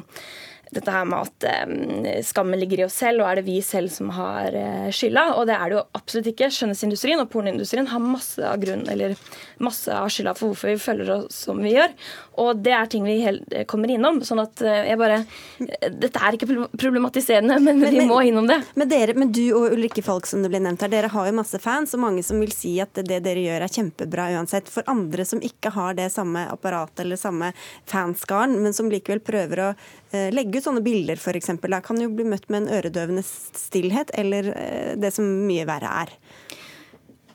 [0.74, 3.92] dette her med at um, skammen ligger i oss selv, og er det vi selv
[3.92, 5.24] som har uh, skylda?
[5.38, 6.50] Og det er det jo absolutt ikke.
[6.54, 9.16] Skjønnhetsindustrien og pornoindustrien har masse av grunn, eller
[9.64, 11.94] masse av skylda for hvorfor vi føler oss som vi gjør.
[12.38, 14.20] Og det er ting vi kommer innom.
[14.22, 15.16] sånn at jeg bare
[15.58, 16.46] Dette er ikke
[16.78, 18.60] problematiserende, men, men vi må innom det.
[18.78, 21.34] Men, dere, men du og Ulrikke Falk, som det ble nevnt her, dere har jo
[21.34, 24.70] masse fans, og mange som vil si at det dere gjør er kjempebra uansett.
[24.70, 27.52] For andre som ikke har det samme apparatet eller samme
[27.90, 29.72] fanskaren, men som likevel prøver å
[30.12, 31.52] legge ut sånne bilder, f.eks.
[31.68, 35.92] Da kan jo bli møtt med en øredøvende stillhet, eller eh, det som mye verre
[36.04, 36.14] er.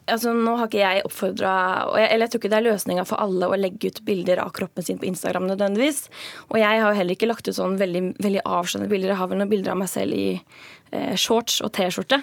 [0.03, 1.51] Altså, nå har ikke jeg oppfordra
[1.95, 4.84] Eller jeg tror ikke det er løsninga for alle å legge ut bilder av kroppen
[4.84, 6.09] sin på Instagram nødvendigvis.
[6.49, 9.13] Og jeg har jo heller ikke lagt ut sånn veldig, veldig avskjønne bilder.
[9.13, 10.82] Jeg har vel noen bilder av meg selv i eh,
[11.19, 12.21] shorts og T-skjorte.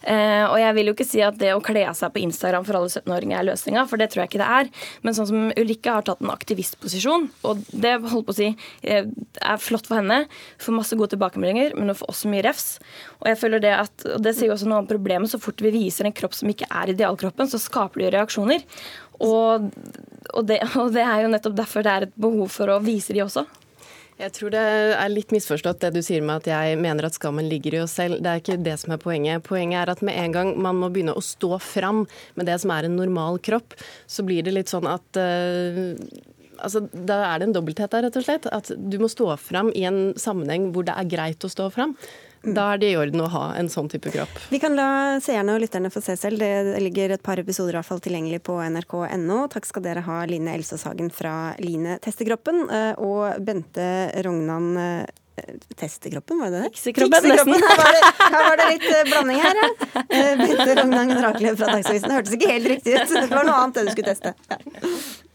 [0.00, 2.78] Eh, og jeg vil jo ikke si at det å kle seg på Instagram for
[2.78, 4.70] alle 17-åringer er løsninga, for det tror jeg ikke det er.
[5.04, 9.10] Men sånn som Ulrikke har tatt en aktivistposisjon, og det holdt på å si eh,
[9.10, 10.22] er flott for henne.
[10.62, 12.70] Får masse gode tilbakemeldinger, men hun får også mye refs.
[13.20, 15.60] Og jeg føler det at, og det sier jo også noe om problemet, så fort
[15.64, 18.64] vi viser en kropp som ikke er idealkroppen, så skaper det reaksjoner.
[19.20, 19.68] Og,
[20.32, 23.12] og, det, og det er jo nettopp derfor det er et behov for å vise
[23.16, 23.44] de også.
[24.20, 27.46] Jeg tror det er litt misforstått det du sier med at jeg mener at skammen
[27.48, 28.18] ligger i oss selv.
[28.20, 29.44] Det er ikke det som er poenget.
[29.46, 32.02] Poenget er at med en gang man må begynne å stå fram
[32.36, 35.94] med det som er en normal kropp, så blir det litt sånn at uh,
[36.60, 38.50] altså, Da er det en dobbelthet der, rett og slett.
[38.52, 41.96] At du må stå fram i en sammenheng hvor det er greit å stå fram.
[42.42, 44.32] Da er det i orden å ha en sånn type kropp.
[44.48, 46.40] Vi kan la seerne og lytterne få se selv.
[46.40, 49.42] Det ligger et par episoder i hvert fall tilgjengelig på nrk.no.
[49.52, 53.90] Takk skal dere ha, Line Elsås Hagen fra Line Testekroppen eh, og Bente
[54.24, 55.16] Rognan eh,
[55.76, 56.72] Testekroppen, var det det?
[56.80, 57.54] Fiksekroppen, nesten.
[57.60, 60.04] Her, var det, her var det litt eh, blanding her, ja.
[60.40, 62.08] Bente Rognan Draklev fra Dagsavisen.
[62.08, 63.18] Det hørtes ikke helt riktig ut.
[63.20, 65.29] Det var noe annet det du skulle teste.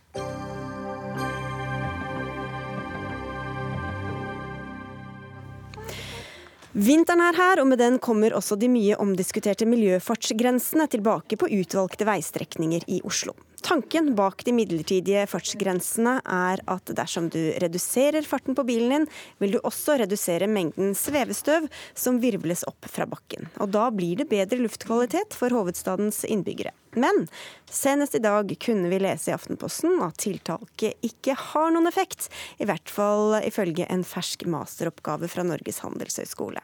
[6.76, 12.04] Vinteren er her, og med den kommer også de mye omdiskuterte miljøfartsgrensene tilbake på utvalgte
[12.04, 13.32] veistrekninger i Oslo.
[13.66, 19.08] Tanken bak de midlertidige fartsgrensene er at dersom du reduserer farten på bilen din,
[19.42, 21.66] vil du også redusere mengden svevestøv
[21.98, 23.50] som virvles opp fra bakken.
[23.58, 26.76] Og da blir det bedre luftkvalitet for hovedstadens innbyggere.
[26.94, 27.26] Men
[27.66, 32.30] senest i dag kunne vi lese i Aftenposten at tiltaket ikke har noen effekt.
[32.62, 36.62] I hvert fall ifølge en fersk masteroppgave fra Norges handelshøyskole.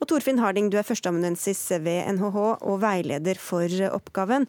[0.00, 4.48] Og Torfinn Harding, du er førsteamanuensis ved NHH og veileder for oppgaven.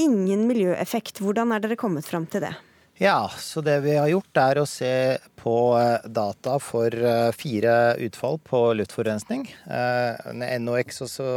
[0.00, 1.22] Ingen miljøeffekt.
[1.24, 2.54] Hvordan er dere kommet fram til det?
[2.98, 4.92] Ja, så det vi har gjort er å se
[5.38, 9.44] på eh, data for eh, fire utfall på luftforurensning.
[9.70, 11.28] Eh, NOx og så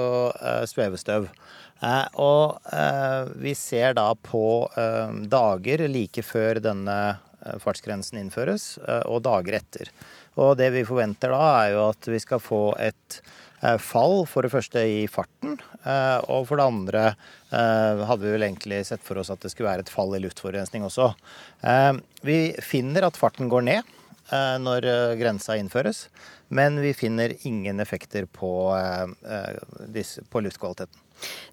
[0.69, 1.29] svevestøv.
[2.21, 2.73] Og
[3.41, 4.69] vi ser da på
[5.34, 6.97] dager like før denne
[7.63, 8.75] fartsgrensen innføres,
[9.09, 9.89] og dager etter.
[10.39, 13.19] Og det vi forventer da, er jo at vi skal få et
[13.84, 15.57] fall, for det første i farten.
[16.32, 17.03] Og for det andre
[17.51, 20.88] hadde vi vel egentlig sett for oss at det skulle være et fall i luftforurensning
[20.88, 21.11] også.
[22.25, 23.91] Vi finner at farten går ned
[24.63, 24.88] når
[25.19, 26.07] grensa innføres,
[26.49, 28.71] men vi finner ingen effekter på,
[30.32, 31.05] på luftkvaliteten.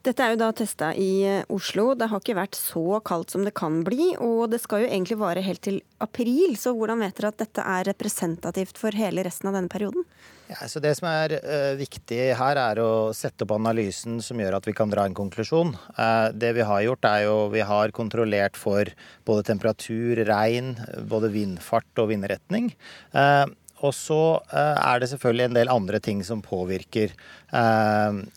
[0.07, 1.93] Dette er jo da testa i eh, Oslo.
[1.99, 4.15] Det har ikke vært så kaldt som det kan bli.
[4.25, 7.63] Og det skal jo egentlig vare helt til april, så hvordan vet dere at dette
[7.65, 10.07] er representativt for hele resten av denne perioden?
[10.49, 14.57] Ja, så Det som er uh, viktig her, er å sette opp analysen som gjør
[14.57, 15.75] at vi kan dra en konklusjon.
[15.99, 18.89] Uh, det vi har gjort, er jo vi har kontrollert for
[19.29, 20.73] både temperatur, regn,
[21.11, 22.73] både vindfart og vindretning.
[23.13, 23.45] Uh,
[23.85, 24.21] og så
[24.53, 27.15] er det selvfølgelig en del andre ting som påvirker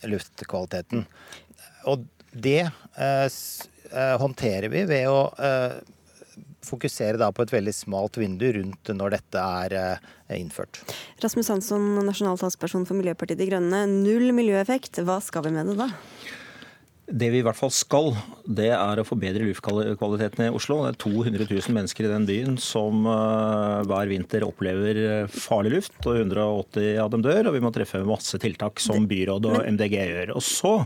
[0.08, 1.06] luftkvaliteten.
[1.90, 2.70] Og det
[4.22, 5.22] håndterer vi ved å
[6.62, 9.74] fokusere på et veldig smalt vindu rundt når dette er
[10.38, 10.84] innført.
[11.24, 13.82] Rasmus Hansson, nasjonal talsperson for Miljøpartiet De Grønne.
[13.90, 15.90] Null miljøeffekt, hva skal vi med det da?
[17.12, 18.14] Det vi i hvert fall skal,
[18.48, 20.80] det er å forbedre luftkvaliteten i Oslo.
[20.86, 25.98] Det er 200 000 mennesker i den byen som uh, hver vinter opplever farlig luft,
[26.06, 27.50] og 180 av dem dør.
[27.50, 30.34] Og vi må treffe masse tiltak som byrådet og MDG gjør.
[30.40, 30.78] Og så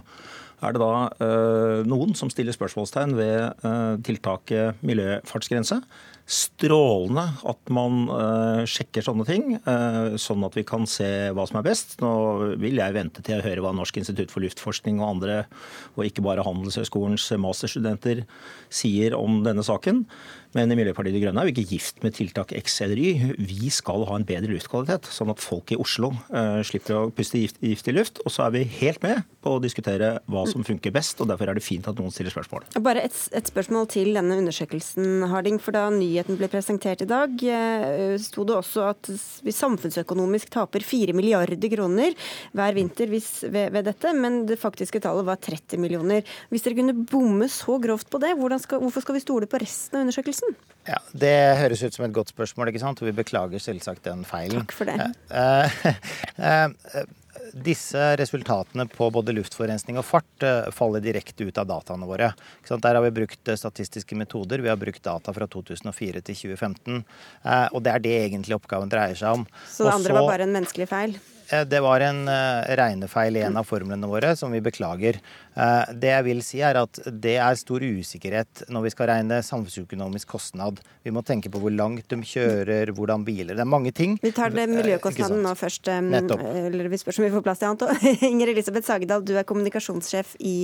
[0.66, 3.66] er det da uh, noen som stiller spørsmålstegn ved
[4.08, 5.82] tiltaket miljøfartsgrense.
[6.26, 11.60] Strålende at man uh, sjekker sånne ting, uh, sånn at vi kan se hva som
[11.60, 12.00] er best.
[12.02, 12.14] Nå
[12.62, 15.38] vil jeg vente til jeg hører hva Norsk institutt for luftforskning og andre,
[15.94, 18.24] og ikke bare Handelshøyskolens masterstudenter,
[18.74, 20.06] sier om denne saken.
[20.56, 23.34] Men i Miljøpartiet De Grønne er vi ikke gift med tiltak X eller Y.
[23.36, 27.42] Vi skal ha en bedre luftkvalitet, sånn at folk i Oslo uh, slipper å puste
[27.42, 28.22] gift, giftig luft.
[28.24, 31.52] Og så er vi helt med på å diskutere hva som funker best, og derfor
[31.52, 32.70] er det fint at noen stiller spørsmål.
[32.86, 35.60] Bare et, et spørsmål til denne undersøkelsen, Harding.
[35.60, 39.12] For da nyheten ble presentert i dag, uh, sto det også at
[39.44, 42.16] vi samfunnsøkonomisk taper 4 milliarder kroner
[42.56, 46.24] hver vinter hvis, ved, ved, dette, men det faktiske tallet var 30 millioner.
[46.48, 48.32] Hvis dere kunne bomme så grovt på det,
[48.64, 50.45] skal, hvorfor skal vi stole på resten av undersøkelsen?
[50.86, 53.02] Ja, Det høres ut som et godt spørsmål, ikke sant?
[53.02, 54.62] og vi beklager selvsagt den feilen.
[54.62, 55.08] Takk for det.
[55.34, 55.78] Eh,
[56.38, 57.06] uh,
[57.66, 62.32] disse resultatene på både luftforurensning og fart faller direkte ut av dataene våre.
[62.68, 64.64] Der har vi brukt statistiske metoder.
[64.66, 67.04] Vi har brukt data fra 2004 til 2015.
[67.72, 69.46] Og det er det egentlig oppgaven dreier seg om.
[69.72, 71.16] Så det andre var bare en menneskelig feil?
[71.50, 72.26] Det var en
[72.80, 75.20] regnefeil i en av formlene våre som vi beklager.
[75.94, 80.34] Det jeg vil si er at det er stor usikkerhet når vi skal regne samfunnsøkonomisk
[80.34, 80.82] kostnad.
[81.06, 84.18] Vi må tenke på hvor langt de kjører, hvordan biler Det er mange ting.
[84.24, 85.92] Vi tar det miljøkostnaden nå først.
[86.02, 86.42] Nettopp.
[86.66, 88.08] Eller vi spør om vi får plass til annet òg.
[88.32, 90.56] Inger Elisabeth Sagedal, du er kommunikasjonssjef i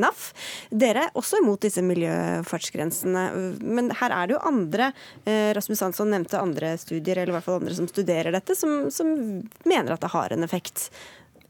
[0.00, 0.30] NAF.
[0.72, 3.26] Dere er også imot disse miljøfartsgrensene.
[3.60, 4.90] Men her er det jo andre,
[5.58, 9.12] Rasmus Hansson nevnte andre studier, eller i hvert fall andre som studerer dette, som, som
[9.68, 10.88] mener at det har en effekt.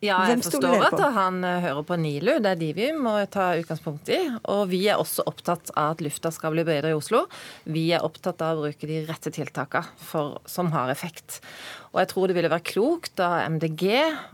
[0.04, 2.34] Ja, jeg forstår at han hører på NILU.
[2.42, 4.18] Det er de vi må ta utgangspunkt i.
[4.52, 7.24] Og vi er også opptatt av at lufta skal bli bedre i Oslo.
[7.64, 9.86] Vi er opptatt av å bruke de rette tiltakene
[10.50, 11.40] som har effekt.
[11.94, 13.84] Og jeg tror det ville være klokt av MDG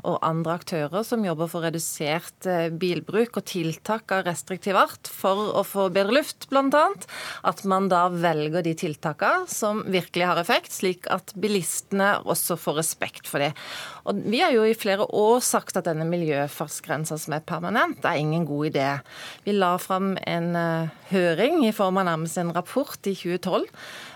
[0.08, 2.48] og andre aktører som jobber for redusert
[2.80, 6.86] bilbruk og tiltak av restriktiv art for å få bedre luft, bl.a.,
[7.44, 12.80] at man da velger de tiltakene som virkelig har effekt, slik at bilistene også får
[12.80, 13.52] respekt for det.
[14.08, 18.20] Og Vi har jo i flere år sagt at denne miljøfartsgrensa som er permanent, er
[18.20, 18.88] ingen god idé.
[19.44, 23.68] Vi la fram en uh, høring i form av nærmest en rapport i 2012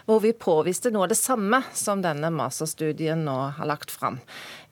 [0.04, 4.20] hvor vi påviste noe av det samme som denne masterstudien nå har lagt fram.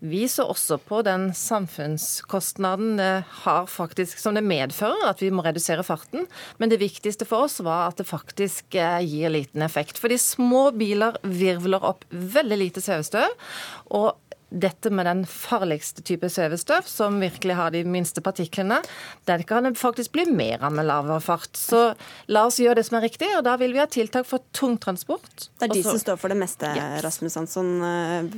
[0.03, 3.11] Vi så også på den samfunnskostnaden det
[3.45, 6.26] har faktisk, som det medfører at vi må redusere farten.
[6.59, 10.01] Men det viktigste for oss var at det faktisk eh, gir liten effekt.
[10.03, 13.30] Fordi små biler virvler opp veldig lite svevestøv.
[13.95, 14.18] Og
[14.53, 18.80] dette med den farligste type svevestøv, som virkelig har de minste partiklene,
[19.28, 21.57] den kan det faktisk bli mer av med lavere fart.
[21.57, 21.82] Så
[22.32, 25.48] la oss gjøre det som er riktig, og da vil vi ha tiltak for tungtransport.
[25.59, 27.00] Det er de Også, som står for det meste, yes.
[27.05, 27.72] Rasmus Hansson.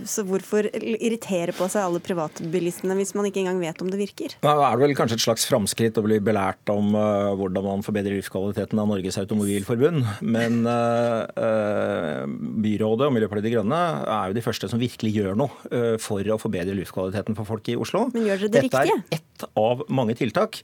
[0.08, 4.36] Så hvorfor irritere på seg alle privatbilistene hvis man ikke engang vet om det virker?
[4.44, 7.84] Da er det vel kanskje et slags framskritt å bli belært om uh, hvordan man
[7.86, 10.04] forbedrer livskvaliteten av Norges Automobilforbund.
[10.22, 12.24] Men uh, uh,
[12.64, 16.38] byrådet og Miljøpartiet De Grønne er jo de første som virkelig gjør noe for å
[16.40, 18.06] forbedre luftkvaliteten for folk i Oslo.
[18.14, 19.00] Men gjør dere det dette riktige?
[19.00, 20.60] er ett av mange tiltak.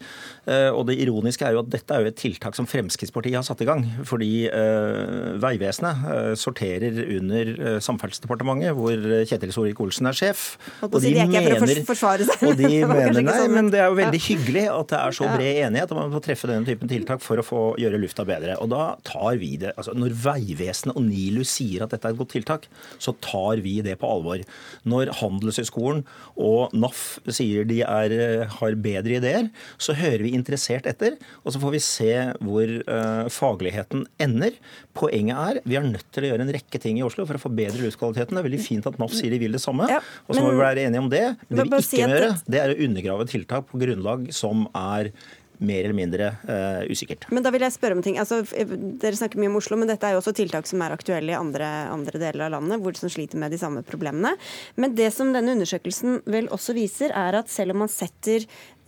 [0.47, 3.47] Eh, og det ironiske er jo at dette er jo et tiltak som Fremskrittspartiet har
[3.47, 3.83] satt i gang.
[4.07, 8.95] Fordi uh, Vegvesenet uh, sorterer under Samferdselsdepartementet, hvor
[9.29, 10.45] Kjetil Solvik-Olsen er sjef.
[10.87, 12.47] Og de, det er ikke for å forsvare seg.
[12.51, 15.31] Og de mener, nei, sånn, men det er jo veldig hyggelig at det er så
[15.35, 18.57] bred enighet om får treffe denne typen tiltak for å få gjøre lufta bedre.
[18.63, 22.21] Og da tar vi det, altså Når Vegvesenet og NILU sier at dette er et
[22.21, 22.69] godt tiltak,
[22.99, 24.43] så tar vi det på alvor.
[24.91, 26.03] Når Handelshøyskolen
[26.37, 27.01] og NAF
[27.31, 28.15] sier de er,
[28.51, 29.49] har bedre ideer,
[29.81, 31.17] så hører vi interessert etter.
[31.45, 32.13] Og så får vi se
[32.45, 34.57] hvor uh, fagligheten ender.
[34.99, 37.43] Poenget er vi er nødt til å gjøre en rekke ting i Oslo for å
[37.43, 38.37] forbedre luftkvaliteten.
[38.37, 40.53] Det er veldig fint at NAF sier de vil det samme, Ja, og så må
[40.55, 41.25] vi være enige om det.
[41.49, 44.67] Men det vi ikke må gjøre, det- det er å undergrave tiltak på grunnlag som
[44.75, 45.13] er
[45.61, 47.27] mer eller mindre uh, usikkert.
[47.31, 48.17] Men da vil jeg spørre om ting.
[48.21, 51.35] Altså, dere snakker mye om Oslo, men dette er jo også tiltak som er aktuelle
[51.35, 54.33] i andre, andre deler av landet, hvor som sliter med de samme problemene.
[54.81, 58.49] Men det som denne undersøkelsen vel også viser, er at selv om man setter eh,
[58.49, 58.80] eh,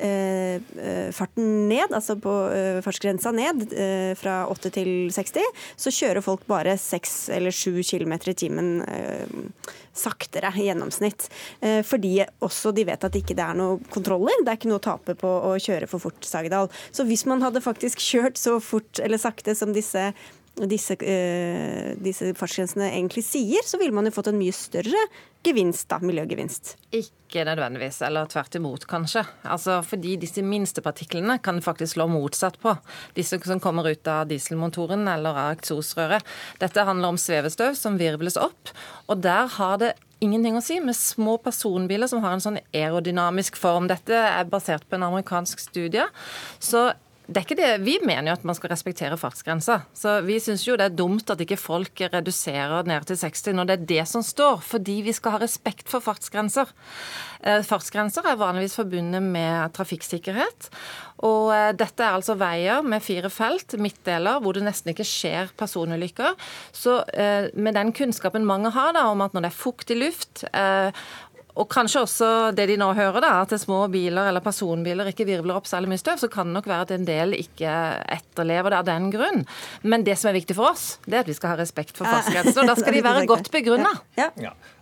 [1.12, 6.46] farten ned, altså på eh, fartsgrensa ned eh, fra 8 til 60, så kjører folk
[6.50, 11.28] bare 6 eller 7 km i timen eh, saktere i gjennomsnitt.
[11.60, 14.42] Eh, fordi også de vet at ikke det er noen kontroller.
[14.42, 16.70] Det er ikke noe å tape på å kjøre for fort, Sagedal.
[16.90, 20.10] Så hvis man hadde faktisk kjørt så fort eller sakte som disse
[20.52, 25.00] disse, eh, disse fartsgrensene egentlig sier, så ville man jo fått en mye større
[25.42, 26.76] gevinst, da, miljøgevinst.
[26.94, 29.24] Ikke nødvendigvis, eller tvert imot, kanskje.
[29.48, 32.76] Altså, fordi disse minste partiklene kan faktisk slå motsatt på.
[33.16, 36.22] Disse som kommer ut av dieselmotoren eller av eksosrøret.
[36.60, 38.74] Dette handler om svevestøv som virvles opp,
[39.08, 43.56] og der har det ingenting å si med små personbiler som har en sånn aerodynamisk
[43.58, 43.88] form.
[43.90, 46.06] Dette er basert på en amerikansk studie.
[46.62, 46.92] Så
[47.22, 47.70] det er ikke det.
[47.86, 49.78] Vi mener jo at man skal respektere fartsgrensa.
[49.94, 53.68] Så vi syns jo det er dumt at ikke folk reduserer ned til 60 når
[53.68, 54.58] det er det som står.
[54.66, 56.72] Fordi vi skal ha respekt for fartsgrenser.
[57.46, 60.68] Eh, Fartsgrenser er vanligvis forbundet med trafikksikkerhet.
[61.22, 65.54] Og eh, dette er altså veier med fire felt, midtdeler, hvor det nesten ikke skjer
[65.58, 66.34] personulykker.
[66.74, 70.44] Så eh, med den kunnskapen mange har da, om at når det er fuktig luft
[71.52, 75.58] og kanskje også det de nå hører, da, at små biler eller personbiler ikke virvler
[75.58, 77.72] opp særlig mye støv, så kan det nok være at en del ikke
[78.14, 79.44] etterlever det av den grunn.
[79.84, 82.08] Men det som er viktig for oss, det er at vi skal ha respekt for
[82.08, 82.62] fartsgrensen.
[82.62, 83.92] Og da skal de være godt begrunna.
[84.16, 84.30] Ja.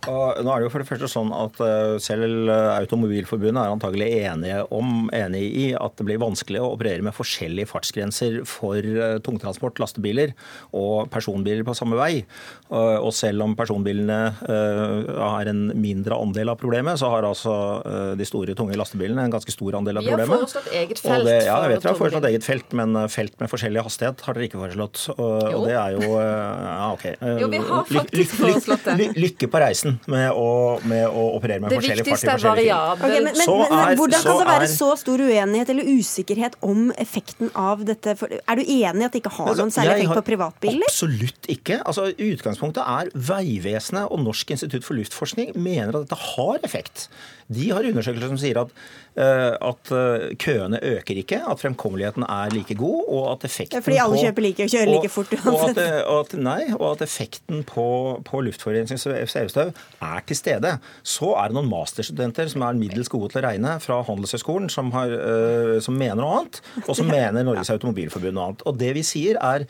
[0.09, 4.07] Og nå er det jo for det første sånn at eh, selv Automobilforbundet er antagelig
[4.21, 9.19] enige, om, enig i at det blir vanskelig å operere med forskjellige fartsgrenser for eh,
[9.25, 10.33] tungtransport, lastebiler
[10.77, 12.23] og personbiler på samme vei.
[12.71, 17.53] Og selv om personbilene eh, har en mindre andel av problemet, så har altså
[17.85, 20.29] eh, de store, tunge lastebilene en ganske stor andel av problemet.
[20.29, 22.75] Vi har foreslått eget Og felt det, ja, jeg vet dere har foreslått eget felt,
[22.77, 25.01] men eh, felt med forskjellig hastighet har dere ikke foreslått.
[25.15, 27.05] Og, og det er jo eh, Ja, OK.
[27.41, 29.09] Jo, vi har lykke- faktisk foreslått det.
[29.17, 30.47] Lykke på reisen med å,
[30.87, 32.71] med å operere med Det forskjellig fart i er forskjellig tid.
[32.71, 33.01] variabel.
[33.01, 36.59] Ok, men, men, men, er- hvordan kan det være er- så stor uenighet eller usikkerhet
[36.67, 38.15] om effekten av dette?
[38.19, 40.87] For, er du enig i at det ikke har Altså, noen særlig effekt på privatbiler?
[40.91, 41.79] Absolutt ikke.
[41.87, 47.07] Altså, utgangspunktet er Vegvesenet og Norsk institutt for luftforskning mener at dette har effekt.
[47.51, 48.71] De har undersøkelser som sier at,
[49.19, 53.83] eh, at eh, køene øker ikke, at fremkommeligheten er like god, og at effekten Ja,
[53.83, 55.81] fordi alle på, kjøper like og kjører like fort uansett.
[56.05, 57.87] og at, nei, og at effekten på,
[58.27, 60.75] på luftforurensning og svevestøv er til stede.
[61.03, 64.93] Så er det noen masterstudenter som er middels gode til å regne fra Handelshøyskolen, som,
[64.95, 68.63] har, eh, som mener noe annet, og som mener Norges Automobilforbund noe annet.
[68.69, 69.67] Og det vi sier er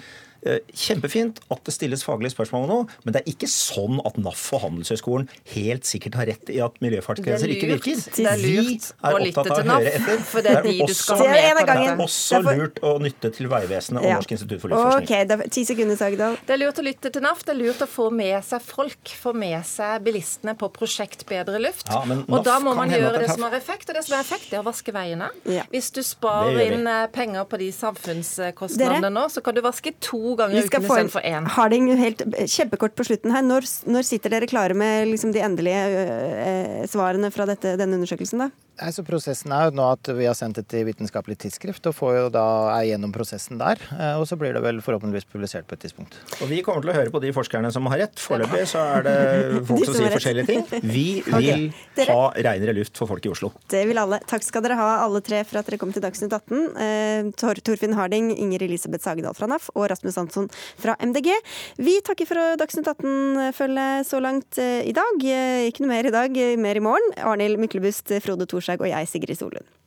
[0.73, 4.63] kjempefint at det stilles faglige spørsmål nå, men det er ikke sånn at NAF og
[4.65, 8.01] Handelshøyskolen helt sikkert har rett i at miljøfartsgrenser ikke virker.
[8.15, 9.83] Det er lurt å er lytte til NAF,
[10.31, 11.91] for det er de du skal ha Det er med på gangen.
[11.91, 12.07] dette.
[12.07, 14.15] Også lurt å nytte til Vegvesenet og Ja.
[14.21, 15.07] Norsk institutt for luftforskning.
[16.45, 17.45] Det er lurt å lytte til NAF.
[17.45, 21.59] Det er lurt å få med seg folk, få med seg bilistene på prosjekt Bedre
[21.61, 21.85] luft.
[21.87, 24.23] Ja, og da må man gjøre det det som har effekt, og det som har
[24.25, 25.29] effekt, det er å vaske veiene.
[25.45, 25.63] Ja.
[25.71, 30.30] Hvis du sparer inn eh, penger på de samfunnskostnadene nå, så kan du vaske to
[30.39, 31.47] ganger i uken istedenfor én.
[31.55, 33.45] Harding helt kjempekort på slutten her.
[33.45, 38.45] Når, når sitter dere klare med liksom de endelige øh, svarene fra dette, denne undersøkelsen,
[38.45, 38.49] da?
[38.81, 41.93] Nei, så Prosessen er jo nå at vi har sendt det til Vitenskapelig tidsskrift og
[41.93, 43.77] får jo da er gjennom prosessen der.
[43.93, 46.15] eh, Og så blir det vel forhåpentligvis publisert på et tidspunkt.
[46.41, 48.17] Og Vi kommer til å høre på de forskerne som har rett.
[48.17, 49.15] Foreløpig så er det
[49.69, 50.15] folk De som som sier rett.
[50.17, 50.65] forskjellige ting.
[50.81, 52.07] Vi vil okay.
[52.09, 53.51] ha reinere luft for folk i Oslo.
[53.69, 54.17] Det vil alle.
[54.25, 56.65] Takk skal dere ha, alle tre, for at dere kom til Dagsnytt 18.
[56.87, 60.49] Eh, Tor Torfinn Harding, Inger Elisabeth Sagedal fra NAF og Rasmus Hansson
[60.81, 61.29] fra MDG.
[61.77, 65.21] Vi takker for Dagsnytt 18-følget så langt eh, i dag.
[65.21, 67.13] Eh, Ikke noe mer i dag, eh, mer i morgen.
[67.21, 69.80] Arnhild Myklebust, Frode Thorshaug og jeg, Sigrid Solund.